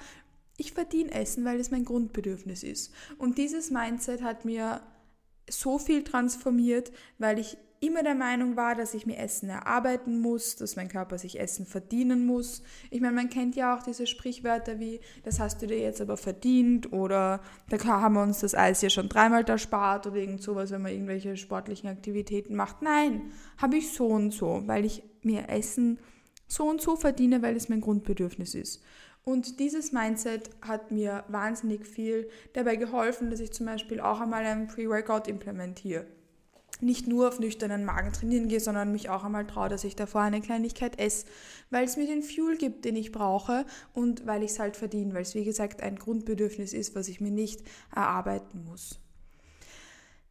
Ich 0.56 0.72
verdiene 0.72 1.12
Essen, 1.12 1.44
weil 1.44 1.58
es 1.58 1.70
mein 1.70 1.84
Grundbedürfnis 1.84 2.62
ist. 2.62 2.92
Und 3.18 3.38
dieses 3.38 3.70
Mindset 3.70 4.22
hat 4.22 4.44
mir 4.44 4.82
so 5.48 5.78
viel 5.78 6.04
transformiert, 6.04 6.92
weil 7.18 7.38
ich 7.38 7.56
immer 7.80 8.02
der 8.02 8.14
Meinung 8.14 8.56
war, 8.56 8.75
dass 8.75 8.92
ich 8.92 9.06
mir 9.06 9.16
Essen 9.16 9.49
erarbeiten 9.49 10.20
muss, 10.20 10.56
dass 10.56 10.76
mein 10.76 10.88
Körper 10.88 11.16
sich 11.16 11.40
Essen 11.40 11.64
verdienen 11.64 12.26
muss. 12.26 12.62
Ich 12.90 13.00
meine, 13.00 13.14
man 13.14 13.30
kennt 13.30 13.56
ja 13.56 13.75
auch 13.75 13.82
diese 13.82 14.06
Sprichwörter 14.06 14.78
wie, 14.78 15.00
das 15.25 15.40
hast 15.40 15.62
du 15.62 15.66
dir 15.66 15.78
jetzt 15.78 16.02
aber 16.02 16.18
verdient 16.18 16.92
oder 16.92 17.40
da 17.70 17.82
haben 17.82 18.14
wir 18.14 18.22
uns 18.22 18.40
das 18.40 18.54
Eis 18.54 18.82
ja 18.82 18.90
schon 18.90 19.08
dreimal 19.08 19.44
erspart 19.44 20.06
oder 20.06 20.16
irgend 20.16 20.42
sowas, 20.42 20.70
wenn 20.70 20.82
man 20.82 20.92
irgendwelche 20.92 21.38
sportlichen 21.38 21.88
Aktivitäten 21.88 22.54
macht. 22.54 22.82
Nein, 22.82 23.32
habe 23.56 23.78
ich 23.78 23.92
so 23.92 24.06
und 24.08 24.32
so, 24.32 24.62
weil 24.66 24.84
ich 24.84 25.02
mir 25.22 25.49
Essen 25.49 25.99
so 26.46 26.68
und 26.68 26.82
so 26.82 26.96
verdiene, 26.96 27.40
weil 27.40 27.56
es 27.56 27.70
mein 27.70 27.80
Grundbedürfnis 27.80 28.54
ist. 28.54 28.82
Und 29.25 29.58
dieses 29.58 29.92
Mindset 29.92 30.50
hat 30.60 30.90
mir 30.90 31.25
wahnsinnig 31.28 31.87
viel 31.87 32.28
dabei 32.52 32.76
geholfen, 32.76 33.30
dass 33.30 33.40
ich 33.40 33.52
zum 33.52 33.66
Beispiel 33.66 34.00
auch 34.00 34.20
einmal 34.20 34.44
ein 34.44 34.66
Pre-Workout 34.66 35.28
implementiere 35.28 36.06
nicht 36.82 37.06
nur 37.06 37.28
auf 37.28 37.38
nüchternen 37.38 37.84
Magen 37.84 38.12
trainieren 38.12 38.49
gehe, 38.49 38.60
sondern 38.60 38.92
mich 38.92 39.08
auch 39.08 39.25
einmal 39.25 39.46
traue, 39.46 39.68
dass 39.68 39.84
ich 39.84 39.96
davor 39.96 40.22
eine 40.22 40.40
Kleinigkeit 40.40 40.99
esse, 40.99 41.26
weil 41.70 41.84
es 41.84 41.96
mir 41.96 42.06
den 42.06 42.22
Fuel 42.22 42.56
gibt, 42.56 42.84
den 42.84 42.96
ich 42.96 43.12
brauche 43.12 43.64
und 43.92 44.26
weil 44.26 44.42
ich 44.42 44.52
es 44.52 44.58
halt 44.58 44.76
verdiene, 44.76 45.14
weil 45.14 45.22
es 45.22 45.34
wie 45.34 45.44
gesagt 45.44 45.82
ein 45.82 45.96
Grundbedürfnis 45.96 46.72
ist, 46.72 46.94
was 46.94 47.08
ich 47.08 47.20
mir 47.20 47.30
nicht 47.30 47.62
erarbeiten 47.94 48.64
muss. 48.64 49.00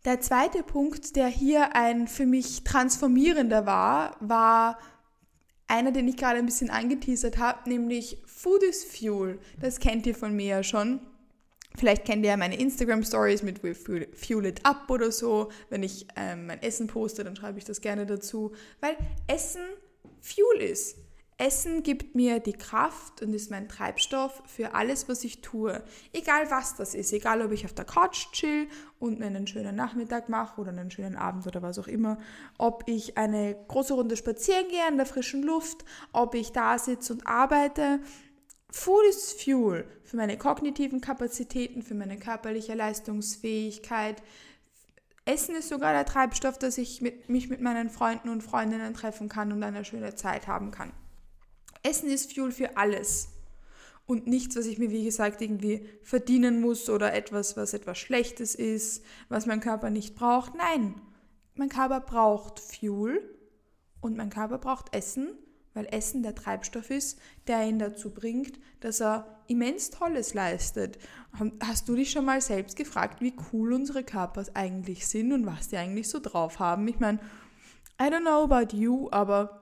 Der 0.05 0.21
zweite 0.21 0.63
Punkt, 0.63 1.15
der 1.17 1.27
hier 1.27 1.75
ein 1.75 2.07
für 2.07 2.25
mich 2.25 2.63
transformierender 2.63 3.65
war, 3.65 4.15
war 4.21 4.77
einer, 5.67 5.91
den 5.91 6.07
ich 6.07 6.17
gerade 6.17 6.39
ein 6.39 6.45
bisschen 6.45 6.69
angeteasert 6.69 7.37
habe, 7.37 7.69
nämlich 7.69 8.17
Food 8.25 8.63
is 8.63 8.83
Fuel. 8.83 9.39
Das 9.59 9.79
kennt 9.79 10.07
ihr 10.07 10.15
von 10.15 10.35
mir 10.35 10.47
ja 10.47 10.63
schon. 10.63 11.01
Vielleicht 11.75 12.05
kennt 12.05 12.25
ihr 12.25 12.31
ja 12.31 12.37
meine 12.37 12.59
Instagram 12.59 13.03
Stories 13.03 13.43
mit 13.43 13.63
We 13.63 13.73
Fuel 13.73 14.45
It 14.45 14.65
Up 14.65 14.89
oder 14.89 15.11
so. 15.11 15.49
Wenn 15.69 15.83
ich 15.83 16.07
ähm, 16.15 16.47
mein 16.47 16.61
Essen 16.61 16.87
poste, 16.87 17.23
dann 17.23 17.35
schreibe 17.35 17.57
ich 17.57 17.65
das 17.65 17.79
gerne 17.81 18.05
dazu, 18.05 18.53
weil 18.81 18.97
Essen 19.27 19.61
Fuel 20.19 20.61
ist. 20.61 20.97
Essen 21.39 21.83
gibt 21.83 22.15
mir 22.15 22.41
die 22.41 22.53
Kraft 22.53 23.21
und 23.21 23.33
ist 23.33 23.49
mein 23.49 23.69
Treibstoff 23.69 24.43
für 24.45 24.75
alles, 24.75 25.07
was 25.07 25.23
ich 25.23 25.41
tue. 25.41 25.81
Egal 26.11 26.51
was 26.51 26.75
das 26.75 26.93
ist, 26.93 27.13
egal 27.13 27.41
ob 27.41 27.53
ich 27.53 27.63
auf 27.63 27.71
der 27.71 27.85
Couch 27.85 28.33
chill 28.33 28.67
und 28.99 29.19
mir 29.19 29.27
einen 29.27 29.47
schönen 29.47 29.73
Nachmittag 29.73 30.27
mache 30.27 30.59
oder 30.59 30.71
einen 30.71 30.91
schönen 30.91 31.15
Abend 31.15 31.47
oder 31.47 31.61
was 31.61 31.79
auch 31.79 31.87
immer, 31.87 32.17
ob 32.57 32.83
ich 32.87 33.17
eine 33.17 33.55
große 33.69 33.93
Runde 33.93 34.17
spazieren 34.17 34.67
gehe 34.67 34.85
in 34.89 34.97
der 34.97 35.05
frischen 35.05 35.41
Luft, 35.41 35.85
ob 36.11 36.35
ich 36.35 36.51
da 36.51 36.77
sitze 36.77 37.13
und 37.13 37.25
arbeite, 37.25 38.01
Food 38.71 39.05
is 39.09 39.33
Fuel 39.33 39.85
für 40.03 40.17
meine 40.17 40.37
kognitiven 40.37 41.01
Kapazitäten, 41.01 41.81
für 41.81 41.95
meine 41.95 42.17
körperliche 42.17 42.75
Leistungsfähigkeit. 42.75 44.21
Essen 45.25 45.55
ist 45.55 45.69
sogar 45.69 45.93
der 45.93 46.05
Treibstoff, 46.05 46.57
dass 46.57 46.77
ich 46.77 47.01
mit, 47.01 47.29
mich 47.29 47.49
mit 47.49 47.61
meinen 47.61 47.89
Freunden 47.89 48.29
und 48.29 48.41
Freundinnen 48.43 48.93
treffen 48.93 49.27
kann 49.27 49.51
und 49.51 49.63
eine 49.63 49.85
schöne 49.85 50.15
Zeit 50.15 50.47
haben 50.47 50.71
kann. 50.71 50.91
Essen 51.81 52.09
ist 52.09 52.33
Fuel 52.33 52.51
für 52.51 52.77
alles 52.77 53.29
und 54.05 54.27
nichts, 54.27 54.55
was 54.55 54.65
ich 54.65 54.77
mir, 54.77 54.91
wie 54.91 55.05
gesagt, 55.05 55.41
irgendwie 55.41 55.87
verdienen 56.03 56.61
muss 56.61 56.89
oder 56.89 57.13
etwas, 57.13 57.57
was 57.57 57.73
etwas 57.73 57.97
Schlechtes 57.97 58.55
ist, 58.55 59.03
was 59.29 59.45
mein 59.45 59.61
Körper 59.61 59.89
nicht 59.89 60.15
braucht. 60.15 60.53
Nein, 60.55 60.99
mein 61.55 61.69
Körper 61.69 62.01
braucht 62.01 62.59
Fuel 62.59 63.21
und 64.01 64.15
mein 64.15 64.29
Körper 64.29 64.57
braucht 64.57 64.95
Essen 64.95 65.37
weil 65.79 65.87
Essen 65.91 66.23
der 66.23 66.35
Treibstoff 66.35 66.89
ist, 66.89 67.17
der 67.47 67.65
ihn 67.65 67.79
dazu 67.79 68.09
bringt, 68.09 68.59
dass 68.81 68.99
er 68.99 69.39
immens 69.47 69.91
Tolles 69.91 70.33
leistet. 70.33 70.99
Hast 71.61 71.87
du 71.87 71.95
dich 71.95 72.11
schon 72.11 72.25
mal 72.25 72.41
selbst 72.41 72.75
gefragt, 72.75 73.21
wie 73.21 73.33
cool 73.53 73.71
unsere 73.71 74.03
Körper 74.03 74.43
eigentlich 74.55 75.07
sind 75.07 75.31
und 75.31 75.45
was 75.45 75.69
die 75.69 75.77
eigentlich 75.77 76.09
so 76.09 76.19
drauf 76.19 76.59
haben? 76.59 76.85
Ich 76.89 76.99
meine, 76.99 77.19
I 77.97 78.05
don't 78.05 78.21
know 78.21 78.43
about 78.43 78.75
you, 78.75 79.07
aber 79.11 79.61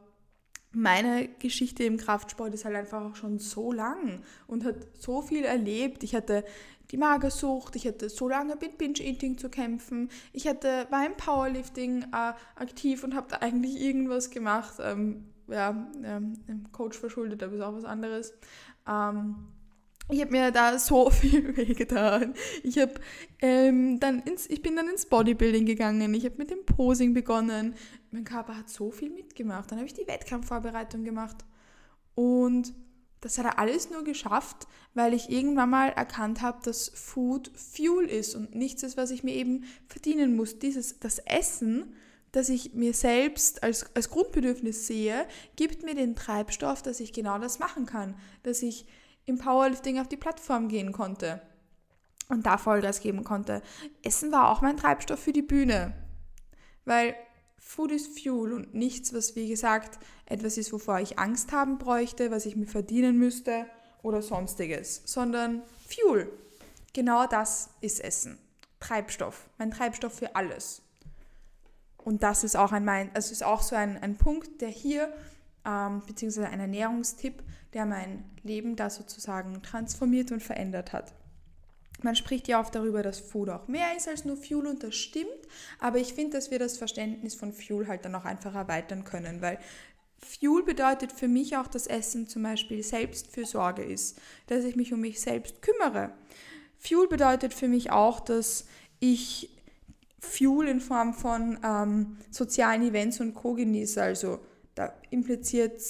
meine 0.72 1.28
Geschichte 1.40 1.84
im 1.84 1.98
Kraftsport 1.98 2.52
ist 2.56 2.66
halt 2.66 2.76
einfach 2.76 3.04
auch 3.04 3.16
schon 3.16 3.38
so 3.38 3.72
lang 3.72 4.24
und 4.48 4.66
hat 4.66 4.88
so 5.00 5.22
viel 5.22 5.46
erlebt. 5.46 6.04
Ich 6.04 6.16
hatte 6.16 6.44
die 6.90 6.98
Magersucht, 6.98 7.76
ich 7.76 7.86
hatte 7.86 8.10
so 8.10 8.28
lange 8.28 8.56
mit 8.56 8.80
Binge-Eating 8.80 9.38
zu 9.38 9.50
kämpfen, 9.50 10.10
ich 10.34 10.48
hatte, 10.48 10.88
war 10.90 11.06
im 11.06 11.16
Powerlifting 11.16 12.08
äh, 12.12 12.34
aktiv 12.56 13.04
und 13.04 13.14
habe 13.14 13.28
da 13.30 13.38
eigentlich 13.38 13.80
irgendwas 13.80 14.32
gemacht. 14.32 14.78
Ähm, 14.80 15.26
ja, 15.48 15.90
ähm, 16.04 16.34
Coach 16.72 16.98
verschuldet, 16.98 17.42
aber 17.44 17.54
ist 17.54 17.62
auch 17.62 17.74
was 17.74 17.86
anderes. 17.86 18.34
Ähm, 18.88 19.36
ich 20.10 20.22
habe 20.22 20.32
mir 20.32 20.52
da 20.52 20.80
so 20.80 21.10
viel 21.10 21.56
wehgetan. 21.58 22.34
Ich, 22.64 22.78
hab, 22.80 23.00
ähm, 23.42 24.00
dann 24.00 24.22
ins, 24.22 24.50
ich 24.50 24.62
bin 24.62 24.76
dann 24.76 24.88
ins 24.88 25.06
Bodybuilding 25.06 25.66
gegangen, 25.66 26.14
ich 26.14 26.26
habe 26.26 26.38
mit 26.38 26.52
dem 26.52 26.66
Posing 26.66 27.14
begonnen. 27.14 27.76
Mein 28.12 28.24
Körper 28.24 28.58
hat 28.58 28.70
so 28.70 28.92
viel 28.92 29.10
mitgemacht. 29.10 29.72
Dann 29.72 29.80
habe 29.80 29.88
ich 29.88 29.94
die 29.94 30.08
Wettkampfvorbereitung 30.08 31.04
gemacht. 31.04 31.38
Und 32.16 32.74
das 33.22 33.38
hat 33.38 33.46
er 33.46 33.60
alles 33.60 33.90
nur 33.90 34.04
geschafft, 34.04 34.68
weil 34.94 35.14
ich 35.14 35.30
irgendwann 35.30 35.72
mal 35.72 35.90
erkannt 35.90 36.42
habe, 36.42 36.60
dass 36.64 36.90
Food 36.90 37.52
Fuel 37.56 38.06
ist 38.06 38.36
und 38.36 38.56
nichts 38.56 38.84
ist, 38.84 38.96
was 38.96 39.12
ich 39.12 39.24
mir 39.24 39.34
eben 39.34 39.66
verdienen 39.88 40.36
muss. 40.36 40.60
Dieses, 40.60 41.00
das 41.00 41.20
Essen 41.20 41.96
das 42.32 42.50
ich 42.50 42.74
mir 42.74 42.94
selbst 42.94 43.64
als, 43.64 43.86
als 43.96 44.10
Grundbedürfnis 44.10 44.88
sehe, 44.88 45.26
gibt 45.56 45.84
mir 45.84 45.96
den 45.96 46.16
Treibstoff, 46.16 46.82
dass 46.82 47.00
ich 47.00 47.14
genau 47.14 47.40
das 47.40 47.60
machen 47.60 47.86
kann, 47.86 48.16
dass 48.44 48.62
ich 48.62 48.86
im 49.26 49.38
Powerlifting 49.38 50.00
auf 50.00 50.08
die 50.08 50.18
Plattform 50.18 50.68
gehen 50.68 50.92
konnte 50.92 51.42
und 52.30 52.46
da 52.46 52.58
Vollgas 52.58 53.02
geben 53.02 53.24
konnte. 53.24 53.62
Essen 54.04 54.32
war 54.32 54.52
auch 54.52 54.62
mein 54.62 54.78
Treibstoff 54.78 55.20
für 55.20 55.34
die 55.34 55.42
Bühne, 55.42 55.94
weil 56.86 57.16
Food 57.60 57.92
is 57.92 58.08
Fuel 58.08 58.54
und 58.54 58.74
nichts, 58.74 59.14
was 59.14 59.36
wie 59.36 59.48
gesagt 59.48 60.00
etwas 60.26 60.58
ist, 60.58 60.72
wovor 60.72 61.00
ich 61.00 61.20
Angst 61.20 61.52
haben 61.52 61.78
bräuchte, 61.78 62.32
was 62.32 62.46
ich 62.46 62.56
mir 62.56 62.68
verdienen 62.68 63.18
müsste 63.18 63.66
oder 64.04 64.22
sonstiges, 64.22 65.02
sondern 65.06 65.64
Fuel. 65.88 66.32
Genau 66.94 67.28
das 67.28 67.70
ist 67.82 68.00
Essen. 68.00 68.38
Treibstoff, 68.80 69.50
mein 69.58 69.72
Treibstoff 69.72 70.14
für 70.14 70.36
alles. 70.36 70.82
Und 72.08 72.24
das 72.24 72.46
ist 72.46 72.56
auch 72.56 72.72
ein, 72.72 72.88
also 72.88 73.34
ist 73.34 73.44
auch 73.44 73.62
so 73.62 73.76
ein, 73.76 74.02
ein 74.02 74.16
Punkt, 74.16 74.62
der 74.62 74.70
hier, 74.70 75.14
ähm, 75.66 76.02
beziehungsweise 76.08 76.48
ein 76.48 76.62
Ernährungstipp, 76.62 77.44
der 77.74 77.86
mein 77.86 78.24
Leben 78.44 78.78
da 78.78 78.90
sozusagen 78.90 79.62
transformiert 79.62 80.32
und 80.32 80.42
verändert 80.42 80.94
hat. 80.94 81.14
Man 82.02 82.16
spricht 82.16 82.48
ja 82.48 82.62
oft 82.62 82.74
darüber, 82.74 83.04
dass 83.04 83.20
Food 83.20 83.50
auch 83.50 83.68
mehr 83.68 83.88
ist 83.98 84.08
als 84.08 84.24
nur 84.24 84.38
Fuel 84.38 84.68
und 84.68 84.84
das 84.84 84.96
stimmt, 84.96 85.28
aber 85.80 85.98
ich 85.98 86.14
finde, 86.14 86.38
dass 86.38 86.50
wir 86.50 86.60
das 86.60 86.78
Verständnis 86.78 87.36
von 87.36 87.52
Fuel 87.52 87.90
halt 87.90 88.06
dann 88.06 88.16
auch 88.16 88.24
einfach 88.24 88.56
erweitern 88.56 89.04
können, 89.04 89.42
weil 89.42 89.60
Fuel 90.20 90.64
bedeutet 90.64 91.12
für 91.12 91.28
mich 91.28 91.58
auch, 91.58 91.68
dass 91.68 91.88
Essen 91.88 92.30
zum 92.30 92.44
Beispiel 92.44 92.84
Selbstfürsorge 92.84 93.84
ist, 93.84 94.18
dass 94.46 94.64
ich 94.64 94.78
mich 94.78 94.94
um 94.94 95.02
mich 95.02 95.20
selbst 95.20 95.62
kümmere. 95.62 96.14
Fuel 96.78 97.10
bedeutet 97.10 97.54
für 97.54 97.68
mich 97.68 97.92
auch, 97.92 98.22
dass 98.22 98.66
ich 99.02 99.57
Fuel 100.20 100.68
in 100.68 100.80
Form 100.80 101.14
von 101.14 101.60
ähm, 101.64 102.18
sozialen 102.32 102.84
Events 102.84 103.20
und 103.20 103.34
Co. 103.34 103.54
genieße. 103.54 104.02
Also 104.02 104.40
da 104.76 104.94
impliziert, 105.10 105.82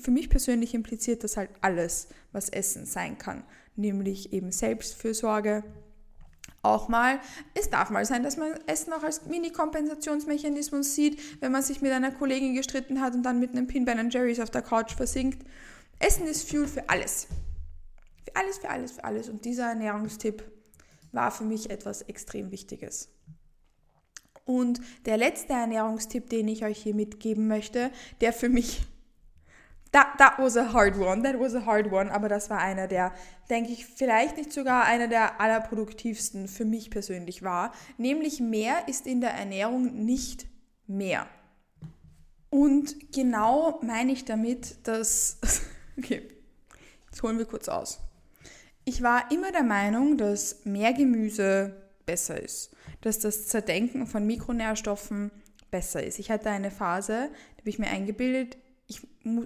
für 0.00 0.10
mich 0.10 0.30
persönlich 0.30 0.74
impliziert 0.74 1.24
das 1.24 1.36
halt 1.36 1.50
alles, 1.60 2.08
was 2.32 2.48
Essen 2.48 2.86
sein 2.86 3.18
kann. 3.18 3.44
Nämlich 3.74 4.32
eben 4.32 4.52
Selbstfürsorge. 4.52 5.64
Auch 6.64 6.88
mal, 6.88 7.18
es 7.54 7.70
darf 7.70 7.90
mal 7.90 8.04
sein, 8.04 8.22
dass 8.22 8.36
man 8.36 8.52
Essen 8.66 8.92
auch 8.92 9.02
als 9.02 9.26
Mini-Kompensationsmechanismus 9.26 10.94
sieht, 10.94 11.42
wenn 11.42 11.50
man 11.50 11.62
sich 11.62 11.82
mit 11.82 11.90
einer 11.90 12.12
Kollegin 12.12 12.54
gestritten 12.54 13.00
hat 13.00 13.14
und 13.14 13.24
dann 13.24 13.40
mit 13.40 13.50
einem 13.50 13.66
Pin 13.66 13.84
Ben 13.84 14.10
Jerry's 14.10 14.38
auf 14.38 14.50
der 14.50 14.62
Couch 14.62 14.94
versinkt. 14.94 15.44
Essen 15.98 16.26
ist 16.28 16.48
Fuel 16.48 16.68
für 16.68 16.88
alles. 16.88 17.26
Für 18.24 18.36
alles, 18.36 18.58
für 18.58 18.68
alles, 18.68 18.92
für 18.92 19.04
alles. 19.04 19.28
Und 19.28 19.44
dieser 19.44 19.70
Ernährungstipp 19.70 20.44
war 21.10 21.32
für 21.32 21.44
mich 21.44 21.68
etwas 21.68 22.02
extrem 22.02 22.52
Wichtiges. 22.52 23.08
Und 24.44 24.80
der 25.06 25.16
letzte 25.16 25.52
Ernährungstipp, 25.52 26.28
den 26.28 26.48
ich 26.48 26.64
euch 26.64 26.82
hier 26.82 26.94
mitgeben 26.94 27.48
möchte, 27.48 27.90
der 28.20 28.32
für 28.32 28.48
mich, 28.48 28.82
that, 29.92 30.18
that 30.18 30.38
was 30.38 30.56
a 30.56 30.72
hard 30.72 30.96
one, 30.98 31.22
that 31.22 31.38
was 31.38 31.54
a 31.54 31.64
hard 31.64 31.92
one, 31.92 32.10
aber 32.10 32.28
das 32.28 32.50
war 32.50 32.58
einer 32.58 32.88
der, 32.88 33.12
denke 33.50 33.72
ich, 33.72 33.86
vielleicht 33.86 34.36
nicht 34.36 34.52
sogar 34.52 34.84
einer 34.84 35.08
der 35.08 35.40
allerproduktivsten 35.40 36.48
für 36.48 36.64
mich 36.64 36.90
persönlich 36.90 37.42
war. 37.42 37.72
Nämlich 37.98 38.40
mehr 38.40 38.88
ist 38.88 39.06
in 39.06 39.20
der 39.20 39.32
Ernährung 39.32 40.04
nicht 40.04 40.46
mehr. 40.86 41.26
Und 42.50 43.12
genau 43.12 43.80
meine 43.82 44.12
ich 44.12 44.24
damit, 44.24 44.86
dass, 44.86 45.38
okay, 45.98 46.28
jetzt 47.06 47.22
holen 47.22 47.38
wir 47.38 47.46
kurz 47.46 47.68
aus. 47.68 48.00
Ich 48.84 49.02
war 49.02 49.30
immer 49.30 49.52
der 49.52 49.62
Meinung, 49.62 50.18
dass 50.18 50.64
mehr 50.64 50.92
Gemüse 50.92 51.81
besser 52.06 52.40
ist, 52.40 52.74
dass 53.00 53.18
das 53.18 53.46
Zerdenken 53.46 54.06
von 54.06 54.26
Mikronährstoffen 54.26 55.30
besser 55.70 56.02
ist. 56.04 56.18
Ich 56.18 56.30
hatte 56.30 56.50
eine 56.50 56.70
Phase, 56.70 57.30
da 57.56 57.58
habe 57.58 57.70
ich 57.70 57.78
mir 57.78 57.88
eingebildet, 57.88 58.58
ich, 58.86 59.00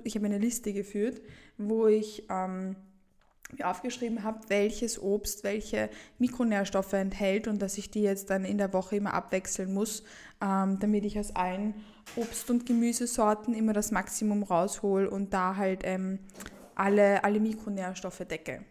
ich 0.05 0.17
habe 0.17 0.27
eine 0.27 0.39
Liste 0.39 0.73
geführt, 0.73 1.21
wo 1.59 1.87
ich 1.87 2.27
ähm, 2.31 2.77
aufgeschrieben 3.63 4.25
habe, 4.25 4.41
welches 4.49 5.01
Obst 5.01 5.45
welche 5.45 5.89
Mikronährstoffe 6.19 6.93
enthält 6.95 7.47
und 7.47 7.63
dass 7.63 7.79
ich 7.79 7.91
die 7.91 8.03
jetzt 8.03 8.31
dann 8.31 8.45
in 8.45 8.59
der 8.59 8.73
Woche 8.73 8.97
immer 8.97 9.15
abwechseln 9.15 9.73
muss, 9.73 10.03
ähm, 10.43 10.79
damit 10.81 11.05
ich 11.05 11.19
aus 11.19 11.35
allen 11.35 11.75
Obst- 12.17 12.51
und 12.51 12.67
Gemüsesorten 12.67 13.55
immer 13.55 13.73
das 13.73 13.93
Maximum 13.93 14.43
raushol 14.43 15.07
und 15.07 15.33
da 15.33 15.57
halt 15.57 15.83
ähm, 15.85 16.19
alle, 16.75 17.23
alle 17.25 17.41
Mikronährstoffe 17.41 18.25
decke. 18.29 18.65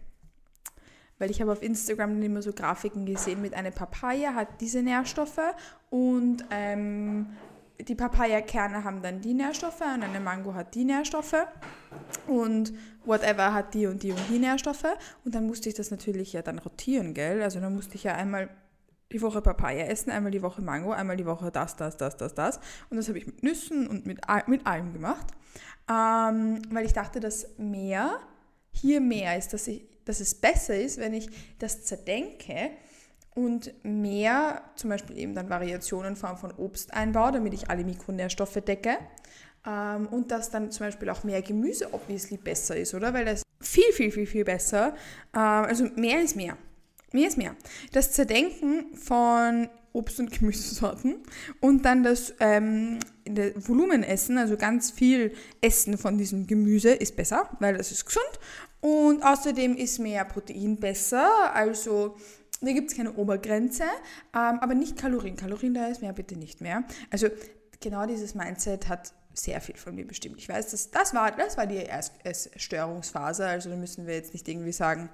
Weil 1.17 1.31
ich 1.31 1.41
habe 1.41 1.51
auf 1.51 1.62
Instagram 1.62 2.22
immer 2.22 2.41
so 2.41 2.51
Grafiken 2.51 3.05
gesehen 3.05 3.41
mit 3.41 3.53
einer 3.53 3.72
Papaya 3.72 4.34
hat 4.34 4.60
diese 4.60 4.81
Nährstoffe 4.81 5.39
und 5.89 6.43
ähm, 6.51 7.27
die 7.79 7.95
Papaya-Kerne 7.95 8.84
haben 8.84 9.01
dann 9.01 9.22
die 9.22 9.34
Nährstoffe 9.34 9.81
und 9.81 10.03
eine 10.03 10.19
Mango 10.19 10.53
hat 10.53 10.75
die 10.75 10.86
Nährstoffe 10.86 11.45
und 12.27 12.74
whatever 13.03 13.53
hat 13.53 13.74
die 13.74 13.88
und 13.88 14.03
die 14.03 14.12
und 14.12 14.22
die 14.29 14.39
Nährstoffe. 14.39 14.86
Und 15.24 15.36
dann 15.36 15.45
musste 15.45 15.69
ich 15.69 15.75
das 15.75 15.91
natürlich 15.91 16.34
ja 16.34 16.41
dann 16.41 16.60
rotieren, 16.60 17.13
gell? 17.13 17.41
Also 17.41 17.60
dann 17.60 17.75
musste 17.75 17.95
ich 17.95 18.03
ja 18.03 18.15
einmal 18.15 18.50
die 19.12 19.22
Woche 19.22 19.41
Papaya 19.41 19.86
essen, 19.86 20.12
einmal 20.12 20.31
die 20.31 20.41
Woche 20.41 20.62
Mango, 20.62 20.91
einmal 20.91 21.17
die 21.17 21.25
Woche 21.25 21.51
das, 21.51 21.75
das, 21.75 21.98
das, 21.98 22.17
das, 22.17 22.34
das. 22.34 22.60
Und 22.89 22.98
das 22.98 23.07
habe 23.07 23.17
ich 23.17 23.27
mit 23.27 23.43
Nüssen 23.43 23.88
und 23.88 24.05
mit, 24.05 24.22
mit 24.48 24.67
allem 24.67 24.93
gemacht, 24.93 25.27
ähm, 25.89 26.62
weil 26.69 26.86
ich 26.86 26.93
dachte, 26.93 27.19
dass 27.19 27.57
mehr 27.57 28.19
hier 28.72 29.00
mehr 29.00 29.38
ist, 29.38 29.53
dass, 29.53 29.67
ich, 29.67 29.86
dass 30.06 30.20
es 30.20 30.36
besser 30.36 30.80
ist, 30.80 31.00
wenn 31.00 31.14
ich 31.14 31.30
das 31.60 31.84
zerdenke 31.84 32.72
und 33.34 33.74
mehr, 33.84 34.62
zum 34.76 34.90
Beispiel 34.90 35.18
eben 35.18 35.36
dann 35.36 35.50
Variationen 35.50 36.12
in 36.12 36.16
Form 36.16 36.38
von 36.38 36.52
Obst 36.54 36.94
einbaue, 36.94 37.34
damit 37.34 37.54
ich 37.54 37.70
alle 37.70 37.84
Mikronährstoffe 37.84 38.62
decke. 38.66 38.98
Ähm, 39.68 40.08
und 40.08 40.32
dass 40.32 40.52
dann 40.52 40.72
zum 40.72 40.86
Beispiel 40.86 41.10
auch 41.10 41.24
mehr 41.24 41.42
Gemüse 41.42 41.94
obviously 41.94 42.38
besser 42.38 42.78
ist, 42.78 42.94
oder? 42.94 43.14
Weil 43.14 43.26
das 43.26 43.44
viel, 43.60 43.92
viel, 43.92 44.12
viel, 44.12 44.26
viel 44.26 44.46
besser. 44.46 44.96
Ähm, 45.34 45.42
also 45.42 45.86
mehr 45.96 46.22
ist 46.22 46.36
mehr. 46.36 46.58
Mehr 47.12 47.28
ist 47.28 47.38
mehr. 47.38 47.56
Das 47.92 48.12
Zerdenken 48.12 48.96
von 48.96 49.70
Obst- 49.96 50.20
und 50.20 50.32
Gemüsesorten 50.32 51.24
und 51.62 51.86
dann 51.86 52.04
das 52.04 52.34
ähm, 52.42 53.00
Volumenessen, 53.56 54.38
also 54.38 54.58
ganz 54.58 54.92
viel 54.92 55.34
Essen 55.62 55.98
von 55.98 56.18
diesem 56.18 56.48
Gemüse 56.48 56.92
ist 56.92 57.16
besser, 57.16 57.50
weil 57.60 57.78
das 57.78 57.92
ist 57.92 58.06
gesund 58.06 58.40
und 58.86 59.24
außerdem 59.24 59.75
ist 59.77 59.98
mehr 59.98 60.24
Protein 60.25 60.75
besser, 60.75 61.51
also 61.56 62.18
da 62.62 62.72
gibt 62.72 62.92
es 62.92 62.96
keine 62.96 63.13
Obergrenze, 63.13 63.82
ähm, 63.82 64.60
aber 64.60 64.75
nicht 64.75 64.96
Kalorien. 64.96 65.36
Kalorien, 65.36 65.74
da 65.74 65.88
ist 65.88 66.04
mehr 66.04 66.13
bitte 66.13 66.38
nicht 66.38 66.62
mehr. 66.62 66.84
Also 67.10 67.30
genau 67.80 68.06
dieses 68.06 68.36
Mindset 68.36 68.88
hat 68.88 69.12
sehr 69.34 69.60
viel 69.60 69.75
von 69.75 69.96
mir 69.96 70.06
bestimmt. 70.06 70.38
Ich 70.38 70.48
weiß, 70.48 70.70
das, 70.70 70.92
das, 70.92 71.15
war, 71.15 71.32
das 71.32 71.58
war 71.58 71.65
die 71.65 71.84
Essstörungsphase, 71.84 73.48
also 73.48 73.72
da 73.72 73.75
müssen 73.75 74.06
wir 74.06 74.13
jetzt 74.13 74.34
nicht 74.34 74.48
irgendwie 74.48 74.72
sagen, 74.72 75.10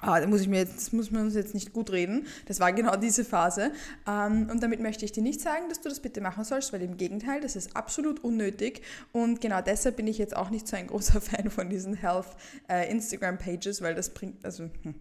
Ah, 0.00 0.18
da 0.20 0.26
muss 0.26 0.40
ich 0.40 0.48
mir 0.48 0.58
jetzt, 0.58 0.92
muss 0.92 1.10
man 1.10 1.22
uns 1.22 1.34
jetzt 1.34 1.54
nicht 1.54 1.72
gut 1.72 1.90
reden. 1.90 2.26
Das 2.46 2.58
war 2.58 2.72
genau 2.72 2.96
diese 2.96 3.24
Phase. 3.24 3.72
Ähm, 4.08 4.48
und 4.50 4.62
damit 4.62 4.80
möchte 4.80 5.04
ich 5.04 5.12
dir 5.12 5.22
nicht 5.22 5.40
sagen, 5.40 5.68
dass 5.68 5.80
du 5.80 5.88
das 5.88 6.00
bitte 6.00 6.20
machen 6.20 6.44
sollst, 6.44 6.72
weil 6.72 6.82
im 6.82 6.96
Gegenteil, 6.96 7.40
das 7.40 7.56
ist 7.56 7.76
absolut 7.76 8.24
unnötig. 8.24 8.82
Und 9.12 9.40
genau 9.40 9.60
deshalb 9.60 9.96
bin 9.96 10.06
ich 10.06 10.18
jetzt 10.18 10.36
auch 10.36 10.50
nicht 10.50 10.66
so 10.66 10.76
ein 10.76 10.86
großer 10.86 11.20
Fan 11.20 11.50
von 11.50 11.68
diesen 11.68 11.94
Health 11.94 12.28
äh, 12.68 12.90
Instagram 12.90 13.38
Pages, 13.38 13.82
weil 13.82 13.94
das 13.94 14.10
bringt, 14.10 14.44
also 14.44 14.70
hm, 14.82 14.94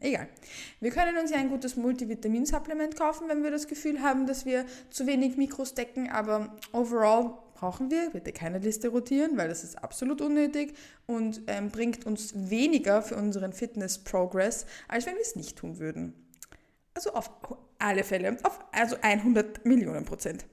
Egal. 0.00 0.28
Wir 0.80 0.90
können 0.90 1.16
uns 1.16 1.30
ja 1.30 1.38
ein 1.38 1.48
gutes 1.48 1.76
Multivitaminsupplement 1.76 2.96
kaufen, 2.96 3.28
wenn 3.28 3.42
wir 3.42 3.50
das 3.50 3.68
Gefühl 3.68 4.02
haben, 4.02 4.26
dass 4.26 4.44
wir 4.44 4.66
zu 4.90 5.06
wenig 5.06 5.36
Mikros 5.36 5.74
decken, 5.74 6.10
aber 6.10 6.54
overall 6.72 7.34
brauchen 7.64 7.90
wir 7.90 8.10
bitte 8.10 8.30
keine 8.30 8.58
Liste 8.58 8.88
rotieren, 8.88 9.38
weil 9.38 9.48
das 9.48 9.64
ist 9.64 9.82
absolut 9.82 10.20
unnötig 10.20 10.74
und 11.06 11.40
ähm, 11.46 11.70
bringt 11.70 12.04
uns 12.04 12.34
weniger 12.50 13.00
für 13.00 13.16
unseren 13.16 13.54
Fitness-Progress, 13.54 14.66
als 14.86 15.06
wenn 15.06 15.14
wir 15.14 15.22
es 15.22 15.34
nicht 15.34 15.56
tun 15.56 15.78
würden. 15.78 16.12
Also 16.92 17.14
auf 17.14 17.30
alle 17.78 18.04
Fälle, 18.04 18.36
auf 18.42 18.60
also 18.70 18.96
100 19.00 19.64
Millionen 19.64 20.04
Prozent. 20.04 20.44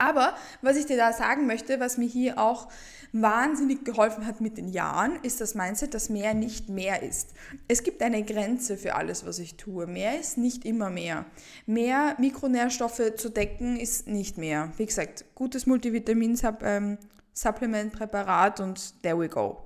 Aber 0.00 0.34
was 0.62 0.76
ich 0.76 0.86
dir 0.86 0.96
da 0.96 1.12
sagen 1.12 1.46
möchte, 1.46 1.78
was 1.78 1.98
mir 1.98 2.08
hier 2.08 2.38
auch 2.38 2.68
wahnsinnig 3.12 3.84
geholfen 3.84 4.26
hat 4.26 4.40
mit 4.40 4.56
den 4.56 4.68
Jahren, 4.68 5.18
ist 5.22 5.42
das 5.42 5.54
Mindset, 5.54 5.92
dass 5.92 6.08
mehr 6.08 6.32
nicht 6.32 6.70
mehr 6.70 7.02
ist. 7.02 7.34
Es 7.68 7.82
gibt 7.82 8.02
eine 8.02 8.22
Grenze 8.22 8.78
für 8.78 8.94
alles, 8.94 9.26
was 9.26 9.38
ich 9.38 9.56
tue. 9.56 9.86
Mehr 9.86 10.18
ist 10.18 10.38
nicht 10.38 10.64
immer 10.64 10.88
mehr. 10.88 11.26
Mehr 11.66 12.16
Mikronährstoffe 12.18 13.12
zu 13.16 13.28
decken 13.28 13.78
ist 13.78 14.08
nicht 14.08 14.38
mehr. 14.38 14.72
Wie 14.78 14.86
gesagt, 14.86 15.26
gutes 15.34 15.66
Multivitamin-Supplement-Präparat 15.66 18.60
ähm, 18.60 18.66
und 18.66 19.02
there 19.02 19.18
we 19.18 19.28
go. 19.28 19.58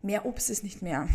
Mehr 0.00 0.24
Obst 0.24 0.48
ist 0.48 0.64
nicht 0.64 0.80
mehr. 0.80 1.06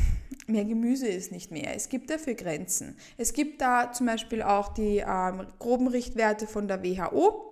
Mehr 0.46 0.66
Gemüse 0.66 1.08
ist 1.08 1.32
nicht 1.32 1.50
mehr. 1.52 1.76
Es 1.76 1.90
gibt 1.90 2.12
dafür 2.12 2.36
Grenzen. 2.36 2.96
Es 3.18 3.34
gibt 3.34 3.60
da 3.62 3.92
zum 3.92 4.06
Beispiel 4.08 4.42
auch 4.44 4.74
die 4.74 5.04
ähm, 5.08 5.48
groben 5.58 5.88
Richtwerte 5.88 6.46
von 6.48 6.68
der 6.68 6.84
WHO 6.84 7.49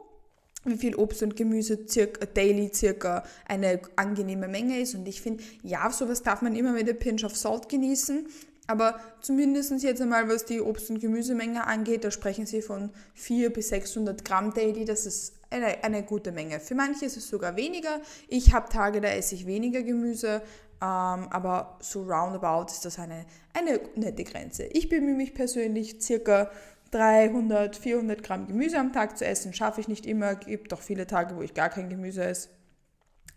wie 0.67 0.77
viel 0.77 0.95
Obst 0.95 1.23
und 1.23 1.35
Gemüse 1.35 1.87
circa, 1.87 2.25
daily 2.25 2.71
circa 2.73 3.23
eine 3.47 3.79
angenehme 3.95 4.47
Menge 4.47 4.79
ist. 4.79 4.95
Und 4.95 5.07
ich 5.07 5.21
finde, 5.21 5.43
ja, 5.63 5.89
sowas 5.91 6.23
darf 6.23 6.41
man 6.41 6.55
immer 6.55 6.73
mit 6.73 6.89
a 6.89 6.93
Pinch 6.93 7.23
of 7.23 7.35
Salt 7.35 7.69
genießen. 7.69 8.27
Aber 8.67 8.99
zumindest 9.21 9.71
jetzt 9.81 10.01
einmal, 10.01 10.27
was 10.27 10.43
die 10.43 10.59
Obst- 10.59 10.89
und 10.89 10.99
Gemüsemenge 10.99 11.65
angeht, 11.65 12.03
da 12.03 12.11
sprechen 12.11 12.45
sie 12.45 12.61
von 12.61 12.89
400 13.15 13.53
bis 13.53 13.69
600 13.69 14.25
Gramm 14.25 14.53
daily. 14.53 14.83
Das 14.83 15.05
ist 15.05 15.33
eine, 15.49 15.83
eine 15.83 16.03
gute 16.03 16.33
Menge. 16.33 16.59
Für 16.59 16.75
manche 16.75 17.05
ist 17.05 17.15
es 17.15 17.29
sogar 17.29 17.55
weniger. 17.55 18.01
Ich 18.27 18.53
habe 18.53 18.67
Tage, 18.67 18.99
da 18.99 19.07
esse 19.07 19.35
ich 19.35 19.45
weniger 19.45 19.83
Gemüse. 19.83 20.41
Ähm, 20.79 21.27
aber 21.29 21.77
so 21.79 22.03
roundabout 22.03 22.71
ist 22.71 22.85
das 22.85 22.99
eine, 22.99 23.25
eine 23.53 23.79
nette 23.95 24.23
Grenze. 24.23 24.65
Ich 24.65 24.89
bemühe 24.89 25.15
mich 25.15 25.33
persönlich 25.33 26.01
circa 26.01 26.51
300, 26.91 27.75
400 27.75 28.23
Gramm 28.23 28.47
Gemüse 28.47 28.79
am 28.79 28.93
Tag 28.93 29.17
zu 29.17 29.25
essen, 29.25 29.53
schaffe 29.53 29.81
ich 29.81 29.87
nicht 29.87 30.05
immer. 30.05 30.35
Gibt 30.35 30.71
doch 30.71 30.81
viele 30.81 31.07
Tage, 31.07 31.35
wo 31.35 31.41
ich 31.41 31.53
gar 31.53 31.69
kein 31.69 31.89
Gemüse 31.89 32.23
esse. 32.23 32.49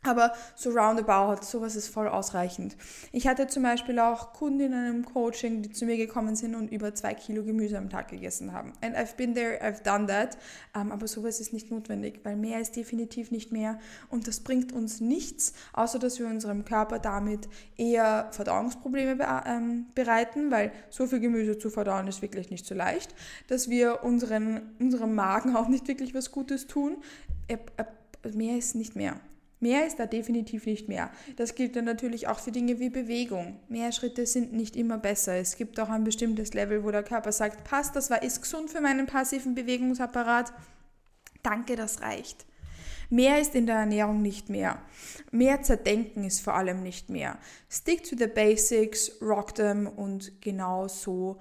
Aber 0.03 0.33
so 0.55 0.71
roundabout, 0.71 1.45
sowas 1.45 1.77
ist 1.77 1.89
voll 1.89 2.09
ausreichend. 2.09 2.75
Ich 3.13 3.27
hatte 3.29 3.49
zum 3.49 3.63
Beispiel 3.63 3.99
auch 3.99 4.33
Kundinnen 4.33 4.97
im 4.97 5.05
Coaching, 5.05 5.61
die 5.61 5.73
zu 5.73 5.85
mir 5.85 5.99
gekommen 5.99 6.37
sind 6.37 6.55
und 6.55 6.73
über 6.73 6.95
zwei 6.95 7.13
Kilo 7.13 7.45
Gemüse 7.45 7.77
am 7.77 7.91
Tag 7.91 8.09
gegessen 8.09 8.55
haben. 8.55 8.73
And 8.81 8.97
I've 8.97 9.17
been 9.17 9.35
there, 9.35 9.61
I've 9.63 9.83
done 9.83 10.07
that. 10.07 10.39
Um, 10.75 10.83
ähm, 10.83 10.93
aber 10.93 11.07
sowas 11.07 11.39
ist 11.39 11.53
nicht 11.53 11.71
notwendig, 11.71 12.21
weil 12.23 12.37
mehr 12.37 12.61
ist 12.61 12.77
definitiv 12.77 13.31
nicht 13.31 13.53
mehr. 13.53 13.79
Und 14.09 14.27
das 14.27 14.41
bringt 14.41 14.73
uns 14.73 15.03
nichts, 15.03 15.53
außer 15.75 15.99
dass 15.99 16.19
wir 16.19 16.29
unserem 16.29 16.65
Körper 16.65 16.99
damit 16.99 17.51
eher 17.77 18.29
Verdauungsprobleme 18.33 19.17
be 19.17 19.27
ähm, 19.45 19.87
bereiten, 19.95 20.51
weil 20.51 20.73
so 20.89 21.07
viel 21.07 21.21
Gemüse 21.21 21.59
zu 21.59 21.69
verdauen 21.69 22.09
ist 22.09 22.23
wirklich 22.23 22.51
nicht 22.51 22.65
so 22.65 22.75
leicht, 22.75 23.15
dass 23.49 23.69
wir 23.69 24.03
unseren, 24.03 24.63
unserem 24.79 25.15
Magen 25.15 25.57
auch 25.57 25.69
nicht 25.69 25.89
wirklich 25.89 26.15
was 26.15 26.31
Gutes 26.33 26.67
tun. 26.67 27.03
Mehr 28.33 28.57
ist 28.57 28.75
nicht 28.75 28.97
mehr. 28.97 29.21
Mehr 29.61 29.87
ist 29.87 29.99
da 29.99 30.07
definitiv 30.07 30.65
nicht 30.65 30.89
mehr. 30.89 31.11
Das 31.37 31.55
gilt 31.55 31.77
dann 31.77 31.85
natürlich 31.85 32.29
auch 32.29 32.39
für 32.39 32.51
Dinge 32.51 32.81
wie 32.81 32.89
Bewegung. 32.89 33.61
Mehr 33.69 33.93
Schritte 33.93 34.25
sind 34.27 34.55
nicht 34.55 34.75
immer 34.75 34.97
besser. 34.97 35.37
Es 35.37 35.57
gibt 35.57 35.79
auch 35.79 35.91
ein 35.91 36.03
bestimmtes 36.03 36.55
Level, 36.55 36.83
wo 36.83 36.91
der 36.91 37.03
Körper 37.03 37.31
sagt, 37.31 37.65
passt, 37.65 37.95
das 37.95 38.09
war 38.09 38.23
ist 38.23 38.41
gesund 38.41 38.71
für 38.71 38.81
meinen 38.81 39.07
passiven 39.07 39.55
Bewegungsapparat. 39.55 40.53
Danke, 41.43 41.77
das 41.77 42.01
reicht. 42.01 42.47
Mehr 43.11 43.41
ist 43.41 43.55
in 43.55 43.67
der 43.67 43.77
Ernährung 43.77 44.23
nicht 44.23 44.49
mehr. 44.49 44.81
Mehr 45.31 45.63
zerdenken 45.63 46.25
ist 46.25 46.41
vor 46.41 46.55
allem 46.55 46.83
nicht 46.83 47.11
mehr. 47.11 47.39
Stick 47.69 48.05
to 48.05 48.17
the 48.17 48.29
basics, 48.29 49.21
rock 49.21 49.55
them 49.57 49.87
und 49.87 50.41
genau 50.41 50.89
so 50.89 51.39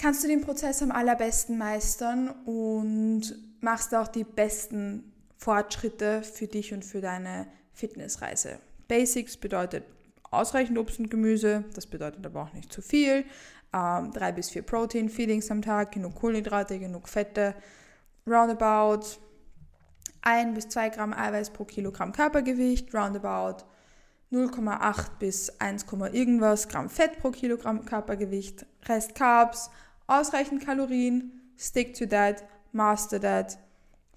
kannst 0.00 0.24
du 0.24 0.28
den 0.28 0.40
Prozess 0.40 0.82
am 0.82 0.90
allerbesten 0.90 1.58
meistern 1.58 2.30
und 2.44 3.22
machst 3.60 3.94
auch 3.94 4.08
die 4.08 4.24
besten 4.24 5.09
Fortschritte 5.40 6.22
für 6.22 6.46
dich 6.46 6.74
und 6.74 6.84
für 6.84 7.00
deine 7.00 7.46
Fitnessreise. 7.72 8.58
Basics 8.88 9.38
bedeutet 9.38 9.84
ausreichend 10.30 10.76
Obst 10.76 10.98
und 10.98 11.10
Gemüse, 11.10 11.64
das 11.74 11.86
bedeutet 11.86 12.26
aber 12.26 12.42
auch 12.42 12.52
nicht 12.52 12.70
zu 12.70 12.82
viel. 12.82 13.24
Ähm, 13.72 14.12
drei 14.12 14.32
bis 14.32 14.50
vier 14.50 14.62
Protein-Feedings 14.62 15.50
am 15.50 15.62
Tag, 15.62 15.92
genug 15.92 16.16
Kohlenhydrate, 16.16 16.78
genug 16.78 17.08
Fette, 17.08 17.54
roundabout 18.26 19.06
1 20.20 20.54
bis 20.54 20.68
2 20.68 20.90
Gramm 20.90 21.14
Eiweiß 21.14 21.50
pro 21.50 21.64
Kilogramm 21.64 22.12
Körpergewicht, 22.12 22.94
roundabout 22.94 23.64
0,8 24.30 25.06
bis 25.18 25.58
1, 25.58 25.86
irgendwas 26.12 26.68
Gramm 26.68 26.90
Fett 26.90 27.18
pro 27.18 27.30
Kilogramm 27.30 27.86
Körpergewicht, 27.86 28.66
Rest 28.86 29.14
Carbs, 29.14 29.70
ausreichend 30.06 30.62
Kalorien, 30.62 31.40
stick 31.56 31.94
to 31.94 32.04
that, 32.04 32.44
master 32.72 33.18
that 33.18 33.58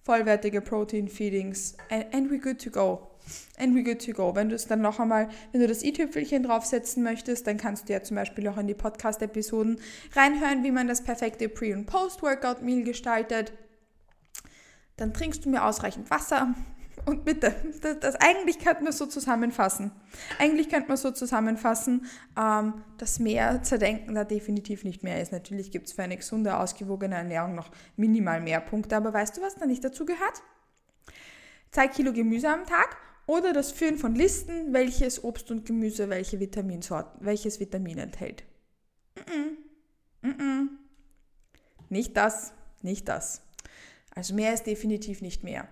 vollwertige 0.03 0.61
Protein-Feedings 0.61 1.77
and, 1.89 2.13
and 2.13 2.31
we're 2.31 2.41
good 2.41 2.59
to 2.59 2.69
go. 2.69 3.09
and 3.57 3.75
we 3.75 3.83
good 3.83 3.99
to 4.05 4.11
go. 4.11 4.35
Wenn 4.35 4.49
du 4.49 4.55
es 4.55 4.67
dann 4.67 4.81
noch 4.81 4.99
einmal, 4.99 5.29
wenn 5.51 5.61
du 5.61 5.67
das 5.67 5.83
i-Tüpfelchen 5.83 6.43
draufsetzen 6.43 7.03
möchtest, 7.03 7.47
dann 7.47 7.57
kannst 7.57 7.87
du 7.87 7.93
ja 7.93 8.03
zum 8.03 8.15
Beispiel 8.15 8.47
auch 8.47 8.57
in 8.57 8.67
die 8.67 8.73
Podcast-Episoden 8.73 9.79
reinhören, 10.13 10.63
wie 10.63 10.71
man 10.71 10.87
das 10.87 11.03
perfekte 11.03 11.49
Pre- 11.49 11.73
und 11.73 11.85
Post-Workout-Meal 11.85 12.83
gestaltet. 12.83 13.53
Dann 14.97 15.13
trinkst 15.13 15.45
du 15.45 15.49
mir 15.49 15.63
ausreichend 15.63 16.09
Wasser, 16.11 16.53
und 17.05 17.25
bitte, 17.25 17.53
das, 17.81 17.99
das, 17.99 18.15
eigentlich 18.15 18.59
könnte 18.59 18.83
man 18.83 18.93
so 18.93 19.05
zusammenfassen. 19.05 19.91
Eigentlich 20.39 20.69
könnte 20.69 20.87
man 20.87 20.97
so 20.97 21.11
zusammenfassen, 21.11 22.05
ähm, 22.37 22.83
dass 22.97 23.19
mehr 23.19 23.61
zerdenken 23.63 24.15
da 24.15 24.23
definitiv 24.23 24.83
nicht 24.83 25.03
mehr 25.03 25.21
ist. 25.21 25.31
Natürlich 25.31 25.71
gibt 25.71 25.87
es 25.87 25.93
für 25.93 26.03
eine 26.03 26.17
gesunde, 26.17 26.57
ausgewogene 26.57 27.15
Ernährung 27.15 27.55
noch 27.55 27.71
minimal 27.95 28.41
mehr 28.41 28.61
Punkte, 28.61 28.95
aber 28.95 29.13
weißt 29.13 29.37
du, 29.37 29.41
was 29.41 29.55
da 29.55 29.65
nicht 29.65 29.83
dazu 29.83 30.05
gehört? 30.05 30.41
Zwei 31.71 31.87
Kilo 31.87 32.13
Gemüse 32.13 32.49
am 32.49 32.65
Tag 32.65 32.95
oder 33.25 33.53
das 33.53 33.71
Führen 33.71 33.97
von 33.97 34.15
Listen, 34.15 34.73
welches 34.73 35.23
Obst 35.23 35.51
und 35.51 35.65
Gemüse 35.65 36.09
welche 36.09 36.39
Vitaminsorten, 36.39 37.25
welches 37.25 37.59
Vitamin 37.59 37.97
enthält. 37.97 38.43
Mm 39.15 40.27
-mm. 40.27 40.37
Mm 40.41 40.69
nicht 41.89 42.17
das, 42.17 42.53
nicht 42.81 43.07
das. 43.07 43.41
Also 44.15 44.33
mehr 44.33 44.53
ist 44.53 44.65
definitiv 44.65 45.21
nicht 45.21 45.43
mehr 45.43 45.67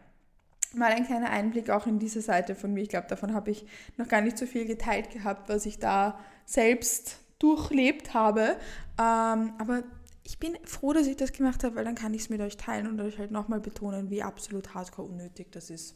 mal 0.74 0.92
ein 0.92 1.06
kleiner 1.06 1.30
Einblick 1.30 1.70
auch 1.70 1.88
in 1.88 2.00
diese 2.00 2.22
Seite 2.22 2.56
von 2.56 2.74
mir. 2.74 2.84
Ich 2.84 2.90
glaube, 2.90 3.08
davon 3.08 3.34
habe 3.34 3.52
ich 3.52 3.66
noch 3.98 4.08
gar 4.08 4.22
nicht 4.22 4.38
so 4.38 4.46
viel 4.46 4.66
geteilt 4.66 5.12
gehabt, 5.12 5.50
was 5.50 5.66
ich 5.66 5.80
da 5.80 6.20
selbst 6.46 7.20
durchlebt 7.40 8.14
habe. 8.14 8.58
Ähm, 9.00 9.54
aber 9.58 9.84
ich 10.24 10.40
bin 10.40 10.58
froh, 10.64 10.94
dass 10.94 11.08
ich 11.08 11.18
das 11.18 11.34
gemacht 11.34 11.64
habe, 11.64 11.76
weil 11.76 11.86
dann 11.86 11.96
kann 11.96 12.14
ich 12.14 12.22
es 12.22 12.30
mit 12.30 12.42
euch 12.42 12.58
teilen 12.58 12.88
und 12.88 13.02
euch 13.02 13.18
halt 13.18 13.32
nochmal 13.32 13.60
betonen, 13.60 14.10
wie 14.10 14.24
absolut 14.24 14.74
hardcore 14.74 15.08
unnötig 15.10 15.52
das 15.52 15.70
ist. 15.70 15.96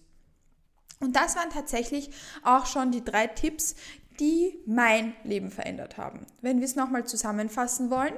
Und 0.99 1.15
das 1.15 1.35
waren 1.35 1.49
tatsächlich 1.49 2.09
auch 2.43 2.65
schon 2.65 2.91
die 2.91 3.03
drei 3.03 3.27
Tipps, 3.27 3.75
die 4.19 4.59
mein 4.65 5.13
Leben 5.23 5.51
verändert 5.51 5.97
haben. 5.97 6.25
Wenn 6.41 6.59
wir 6.59 6.65
es 6.65 6.75
nochmal 6.75 7.05
zusammenfassen 7.05 7.89
wollen, 7.89 8.13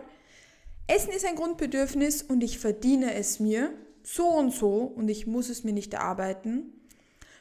Essen 0.88 1.12
ist 1.12 1.26
ein 1.26 1.36
Grundbedürfnis 1.36 2.22
und 2.22 2.44
ich 2.44 2.60
verdiene 2.60 3.14
es 3.14 3.40
mir, 3.40 3.74
so 4.08 4.30
und 4.30 4.52
so 4.52 4.82
und 4.84 5.10
ich 5.10 5.28
muss 5.28 5.50
es 5.50 5.64
mir 5.64 5.74
nicht 5.74 5.94
erarbeiten. 5.94 6.72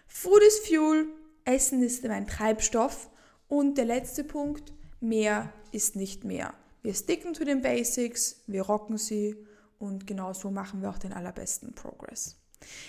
Food 0.08 0.42
is 0.42 0.60
Fuel, 0.66 1.06
Essen 1.44 1.82
ist 1.82 2.04
mein 2.04 2.26
Treibstoff. 2.26 3.08
Und 3.48 3.78
der 3.78 3.84
letzte 3.84 4.24
Punkt, 4.24 4.72
mehr 5.00 5.52
ist 5.70 5.94
nicht 5.94 6.24
mehr. 6.24 6.54
Wir 6.82 6.94
sticken 6.94 7.34
zu 7.34 7.44
den 7.44 7.62
Basics, 7.62 8.42
wir 8.48 8.62
rocken 8.62 8.98
sie 8.98 9.36
und 9.78 10.06
genau 10.06 10.32
so 10.32 10.50
machen 10.50 10.82
wir 10.82 10.90
auch 10.90 10.98
den 10.98 11.12
allerbesten 11.12 11.74
Progress. 11.74 12.36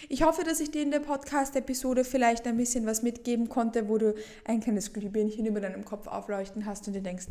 Ich 0.09 0.23
hoffe, 0.23 0.43
dass 0.43 0.59
ich 0.59 0.71
dir 0.71 0.81
in 0.81 0.89
der 0.89 1.01
Podcast-Episode 1.01 2.03
vielleicht 2.03 2.47
ein 2.47 2.57
bisschen 2.57 2.87
was 2.87 3.03
mitgeben 3.03 3.49
konnte, 3.49 3.89
wo 3.89 3.99
du 3.99 4.15
ein 4.45 4.61
kleines 4.61 4.93
Glühbirnchen 4.93 5.45
über 5.45 5.59
deinem 5.59 5.85
Kopf 5.85 6.07
aufleuchten 6.07 6.65
hast 6.65 6.87
und 6.87 6.93
dir 6.93 7.01
denkst, 7.01 7.27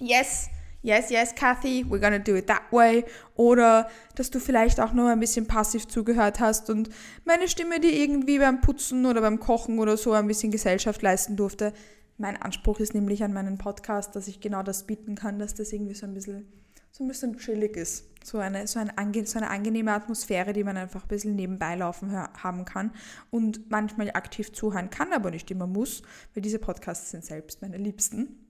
yes, 0.00 0.48
yes, 0.84 1.10
yes, 1.10 1.34
Kathy, 1.34 1.84
we're 1.88 1.98
gonna 1.98 2.18
do 2.18 2.36
it 2.36 2.46
that 2.46 2.70
way. 2.70 3.04
Oder 3.34 3.88
dass 4.14 4.30
du 4.30 4.38
vielleicht 4.38 4.78
auch 4.78 4.92
nur 4.92 5.10
ein 5.10 5.18
bisschen 5.18 5.46
passiv 5.46 5.88
zugehört 5.88 6.38
hast 6.38 6.70
und 6.70 6.90
meine 7.24 7.48
Stimme 7.48 7.80
dir 7.80 7.92
irgendwie 7.92 8.38
beim 8.38 8.60
Putzen 8.60 9.06
oder 9.06 9.20
beim 9.20 9.40
Kochen 9.40 9.78
oder 9.78 9.96
so 9.96 10.12
ein 10.12 10.28
bisschen 10.28 10.52
Gesellschaft 10.52 11.02
leisten 11.02 11.36
durfte. 11.36 11.72
Mein 12.18 12.40
Anspruch 12.40 12.78
ist 12.78 12.94
nämlich 12.94 13.24
an 13.24 13.32
meinen 13.32 13.58
Podcast, 13.58 14.14
dass 14.14 14.28
ich 14.28 14.40
genau 14.40 14.62
das 14.62 14.84
bieten 14.84 15.16
kann, 15.16 15.40
dass 15.40 15.54
das 15.54 15.72
irgendwie 15.72 15.94
so 15.94 16.06
ein 16.06 16.14
bisschen, 16.14 16.46
so 16.92 17.02
ein 17.02 17.08
bisschen 17.08 17.36
chillig 17.38 17.76
ist. 17.76 18.04
So 18.22 18.38
eine, 18.38 18.66
so, 18.66 18.78
eine, 18.78 18.92
so 19.26 19.38
eine 19.38 19.50
angenehme 19.50 19.92
Atmosphäre, 19.92 20.52
die 20.52 20.64
man 20.64 20.76
einfach 20.76 21.02
ein 21.02 21.08
bisschen 21.08 21.34
nebenbei 21.34 21.74
laufen 21.74 22.12
haben 22.12 22.64
kann 22.64 22.92
und 23.30 23.70
manchmal 23.70 24.10
aktiv 24.12 24.52
zuhören 24.52 24.90
kann, 24.90 25.12
aber 25.12 25.30
nicht 25.30 25.50
immer 25.50 25.66
muss, 25.66 26.02
weil 26.34 26.42
diese 26.42 26.58
Podcasts 26.58 27.10
sind 27.10 27.24
selbst 27.24 27.60
meine 27.60 27.76
Liebsten 27.76 28.43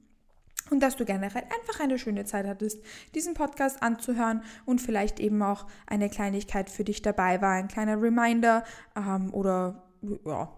und 0.70 0.80
dass 0.80 0.96
du 0.96 1.04
generell 1.04 1.42
einfach 1.42 1.80
eine 1.80 1.98
schöne 1.98 2.24
Zeit 2.24 2.46
hattest, 2.46 2.82
diesen 3.14 3.34
Podcast 3.34 3.82
anzuhören 3.82 4.42
und 4.64 4.80
vielleicht 4.80 5.20
eben 5.20 5.42
auch 5.42 5.66
eine 5.86 6.08
Kleinigkeit 6.08 6.70
für 6.70 6.84
dich 6.84 7.02
dabei 7.02 7.40
war, 7.40 7.52
ein 7.52 7.68
kleiner 7.68 8.00
Reminder 8.00 8.64
ähm, 8.96 9.32
oder 9.32 9.82
ja, 10.24 10.48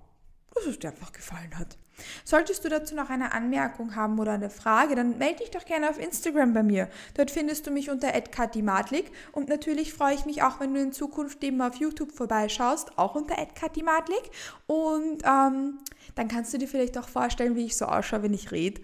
dass 0.55 0.67
es 0.67 0.79
dir 0.79 0.91
einfach 0.91 1.13
gefallen 1.13 1.59
hat. 1.59 1.77
Solltest 2.25 2.63
du 2.63 2.69
dazu 2.69 2.95
noch 2.95 3.09
eine 3.09 3.33
Anmerkung 3.33 3.97
haben 3.97 4.19
oder 4.19 4.33
eine 4.33 4.51
Frage, 4.51 4.95
dann 4.95 5.17
melde 5.17 5.39
dich 5.39 5.51
doch 5.51 5.65
gerne 5.65 5.89
auf 5.89 5.99
Instagram 5.99 6.53
bei 6.53 6.63
mir. 6.63 6.91
Dort 7.15 7.31
findest 7.31 7.67
du 7.67 7.71
mich 7.71 7.89
unter 7.89 8.09
@katimatlik 8.09 9.11
und 9.33 9.49
natürlich 9.49 9.95
freue 9.95 10.15
ich 10.15 10.27
mich 10.27 10.43
auch, 10.43 10.61
wenn 10.61 10.75
du 10.75 10.81
in 10.81 10.93
Zukunft 10.93 11.43
eben 11.43 11.63
auf 11.63 11.77
YouTube 11.77 12.13
vorbeischaust, 12.13 12.99
auch 12.99 13.15
unter 13.15 13.35
@katimatlik 13.55 14.31
und 14.67 15.23
ähm, 15.25 15.79
dann 16.15 16.29
kannst 16.29 16.53
du 16.53 16.59
dir 16.59 16.69
vielleicht 16.69 16.99
auch 16.99 17.09
vorstellen, 17.09 17.57
wie 17.57 17.65
ich 17.65 17.77
so 17.77 17.87
ausschaue, 17.87 18.23
wenn 18.23 18.35
ich 18.35 18.53
rede 18.53 18.83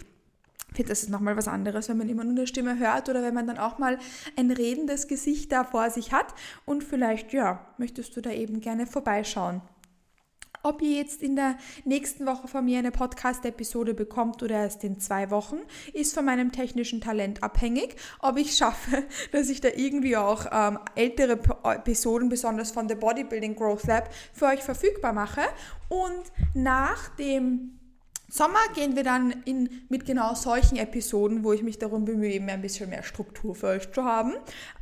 das 0.78 1.02
ist 1.02 1.10
nochmal 1.10 1.36
was 1.36 1.48
anderes, 1.48 1.88
wenn 1.88 1.98
man 1.98 2.08
immer 2.08 2.24
nur 2.24 2.32
eine 2.32 2.46
Stimme 2.46 2.78
hört 2.78 3.08
oder 3.08 3.22
wenn 3.22 3.34
man 3.34 3.46
dann 3.46 3.58
auch 3.58 3.78
mal 3.78 3.98
ein 4.36 4.50
redendes 4.50 5.08
Gesicht 5.08 5.52
da 5.52 5.64
vor 5.64 5.90
sich 5.90 6.12
hat. 6.12 6.34
Und 6.64 6.84
vielleicht, 6.84 7.32
ja, 7.32 7.66
möchtest 7.78 8.16
du 8.16 8.20
da 8.20 8.30
eben 8.30 8.60
gerne 8.60 8.86
vorbeischauen. 8.86 9.62
Ob 10.64 10.80
ihr 10.80 10.96
jetzt 10.96 11.22
in 11.22 11.34
der 11.34 11.56
nächsten 11.84 12.24
Woche 12.24 12.46
von 12.46 12.64
mir 12.64 12.78
eine 12.78 12.92
Podcast-Episode 12.92 13.94
bekommt 13.94 14.44
oder 14.44 14.54
erst 14.54 14.84
in 14.84 15.00
zwei 15.00 15.30
Wochen, 15.30 15.56
ist 15.92 16.14
von 16.14 16.24
meinem 16.24 16.52
technischen 16.52 17.00
Talent 17.00 17.42
abhängig. 17.42 17.96
Ob 18.20 18.38
ich 18.38 18.56
schaffe, 18.56 19.02
dass 19.32 19.48
ich 19.48 19.60
da 19.60 19.68
irgendwie 19.74 20.16
auch 20.16 20.46
ähm, 20.52 20.78
ältere 20.94 21.40
Episoden, 21.64 22.28
besonders 22.28 22.70
von 22.70 22.86
der 22.86 22.94
Bodybuilding 22.94 23.56
Growth 23.56 23.84
Lab, 23.88 24.08
für 24.32 24.46
euch 24.46 24.60
verfügbar 24.60 25.12
mache. 25.12 25.42
Und 25.88 26.22
nach 26.54 27.08
dem 27.16 27.80
Sommer 28.32 28.60
gehen 28.74 28.96
wir 28.96 29.04
dann 29.04 29.30
in, 29.44 29.68
mit 29.90 30.06
genau 30.06 30.32
solchen 30.32 30.76
Episoden, 30.76 31.44
wo 31.44 31.52
ich 31.52 31.62
mich 31.62 31.78
darum 31.78 32.06
bemühe, 32.06 32.32
eben 32.32 32.48
ein 32.48 32.62
bisschen 32.62 32.88
mehr 32.88 33.02
Struktur 33.02 33.54
für 33.54 33.66
euch 33.66 33.92
zu 33.92 34.04
haben, 34.04 34.32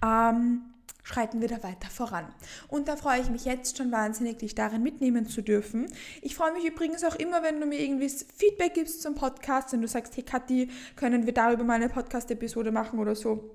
ähm, 0.05 0.61
schreiten 1.03 1.41
wir 1.41 1.49
da 1.49 1.61
weiter 1.65 1.91
voran. 1.91 2.27
Und 2.69 2.87
da 2.87 2.95
freue 2.95 3.21
ich 3.21 3.29
mich 3.29 3.45
jetzt 3.47 3.77
schon 3.77 3.91
wahnsinnig, 3.91 4.39
dich 4.39 4.55
darin 4.55 4.85
mitnehmen 4.85 5.27
zu 5.27 5.43
dürfen. 5.43 5.89
Ich 6.23 6.37
freue 6.37 6.53
mich 6.53 6.65
übrigens 6.65 7.03
auch 7.03 7.17
immer, 7.17 7.43
wenn 7.43 7.61
du 7.61 7.67
mir 7.67 7.81
irgendwie 7.81 8.09
Feedback 8.09 8.75
gibst 8.75 9.03
zum 9.03 9.17
Podcast, 9.17 9.73
wenn 9.73 9.83
du 9.83 9.89
sagst, 9.89 10.17
hey 10.17 10.23
Kathi, 10.23 10.71
können 10.95 11.27
wir 11.27 11.35
darüber 11.35 11.65
mal 11.65 11.75
eine 11.75 11.89
Podcast-Episode 11.89 12.71
machen 12.71 13.01
oder 13.01 13.17
so. 13.17 13.51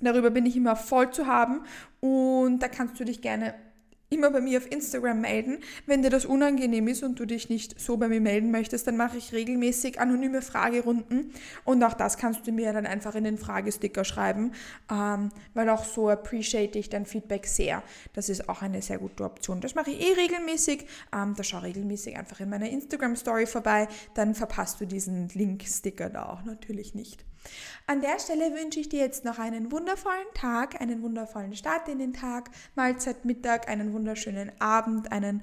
Darüber 0.00 0.30
bin 0.30 0.46
ich 0.46 0.56
immer 0.56 0.76
voll 0.76 1.10
zu 1.10 1.26
haben 1.26 1.64
und 1.98 2.60
da 2.60 2.68
kannst 2.68 3.00
du 3.00 3.04
dich 3.04 3.20
gerne 3.20 3.56
immer 4.14 4.30
bei 4.30 4.40
mir 4.40 4.58
auf 4.58 4.70
Instagram 4.70 5.20
melden. 5.20 5.58
Wenn 5.86 6.02
dir 6.02 6.10
das 6.10 6.24
unangenehm 6.24 6.88
ist 6.88 7.02
und 7.02 7.18
du 7.18 7.26
dich 7.26 7.48
nicht 7.48 7.78
so 7.80 7.96
bei 7.96 8.08
mir 8.08 8.20
melden 8.20 8.50
möchtest, 8.50 8.86
dann 8.86 8.96
mache 8.96 9.18
ich 9.18 9.32
regelmäßig 9.32 10.00
anonyme 10.00 10.42
Fragerunden 10.42 11.32
und 11.64 11.82
auch 11.82 11.94
das 11.94 12.16
kannst 12.16 12.46
du 12.46 12.52
mir 12.52 12.72
dann 12.72 12.86
einfach 12.86 13.14
in 13.14 13.24
den 13.24 13.38
Fragesticker 13.38 14.04
schreiben, 14.04 14.52
ähm, 14.90 15.30
weil 15.54 15.68
auch 15.68 15.84
so 15.84 16.08
appreciate 16.08 16.78
ich 16.78 16.88
dein 16.88 17.06
Feedback 17.06 17.46
sehr. 17.46 17.82
Das 18.12 18.28
ist 18.28 18.48
auch 18.48 18.62
eine 18.62 18.82
sehr 18.82 18.98
gute 18.98 19.24
Option. 19.24 19.60
Das 19.60 19.74
mache 19.74 19.90
ich 19.90 20.00
eh 20.00 20.12
regelmäßig. 20.12 20.86
Ähm, 21.14 21.34
da 21.36 21.42
schau 21.42 21.58
regelmäßig 21.58 22.16
einfach 22.16 22.40
in 22.40 22.48
meiner 22.48 22.68
Instagram-Story 22.68 23.46
vorbei, 23.46 23.88
dann 24.14 24.34
verpasst 24.34 24.80
du 24.80 24.86
diesen 24.86 25.28
Link-Sticker 25.28 26.10
da 26.10 26.26
auch 26.26 26.44
natürlich 26.44 26.94
nicht. 26.94 27.24
An 27.86 28.00
der 28.00 28.18
Stelle 28.18 28.54
wünsche 28.54 28.80
ich 28.80 28.88
dir 28.88 29.00
jetzt 29.00 29.24
noch 29.24 29.38
einen 29.38 29.70
wundervollen 29.70 30.26
Tag, 30.34 30.80
einen 30.80 31.02
wundervollen 31.02 31.54
Start 31.54 31.88
in 31.88 31.98
den 31.98 32.12
Tag, 32.12 32.50
Mahlzeit, 32.74 33.24
Mittag, 33.24 33.68
einen 33.68 33.92
wunderschönen 33.92 34.52
Abend, 34.60 35.12
einen, 35.12 35.42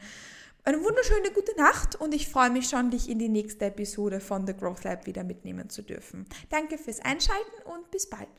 eine 0.64 0.84
wunderschöne 0.84 1.32
gute 1.32 1.56
Nacht 1.58 1.96
und 1.96 2.14
ich 2.14 2.28
freue 2.30 2.50
mich 2.50 2.68
schon, 2.68 2.92
dich 2.92 3.10
in 3.10 3.20
die 3.20 3.30
nächste 3.30 3.66
Episode 3.66 4.20
von 4.20 4.46
The 4.48 4.56
Growth 4.56 4.84
Lab 4.84 5.06
wieder 5.06 5.24
mitnehmen 5.24 5.70
zu 5.70 5.82
dürfen. 5.82 6.26
Danke 6.50 6.78
fürs 6.78 7.00
Einschalten 7.00 7.62
und 7.66 7.90
bis 7.92 8.10
bald. 8.10 8.30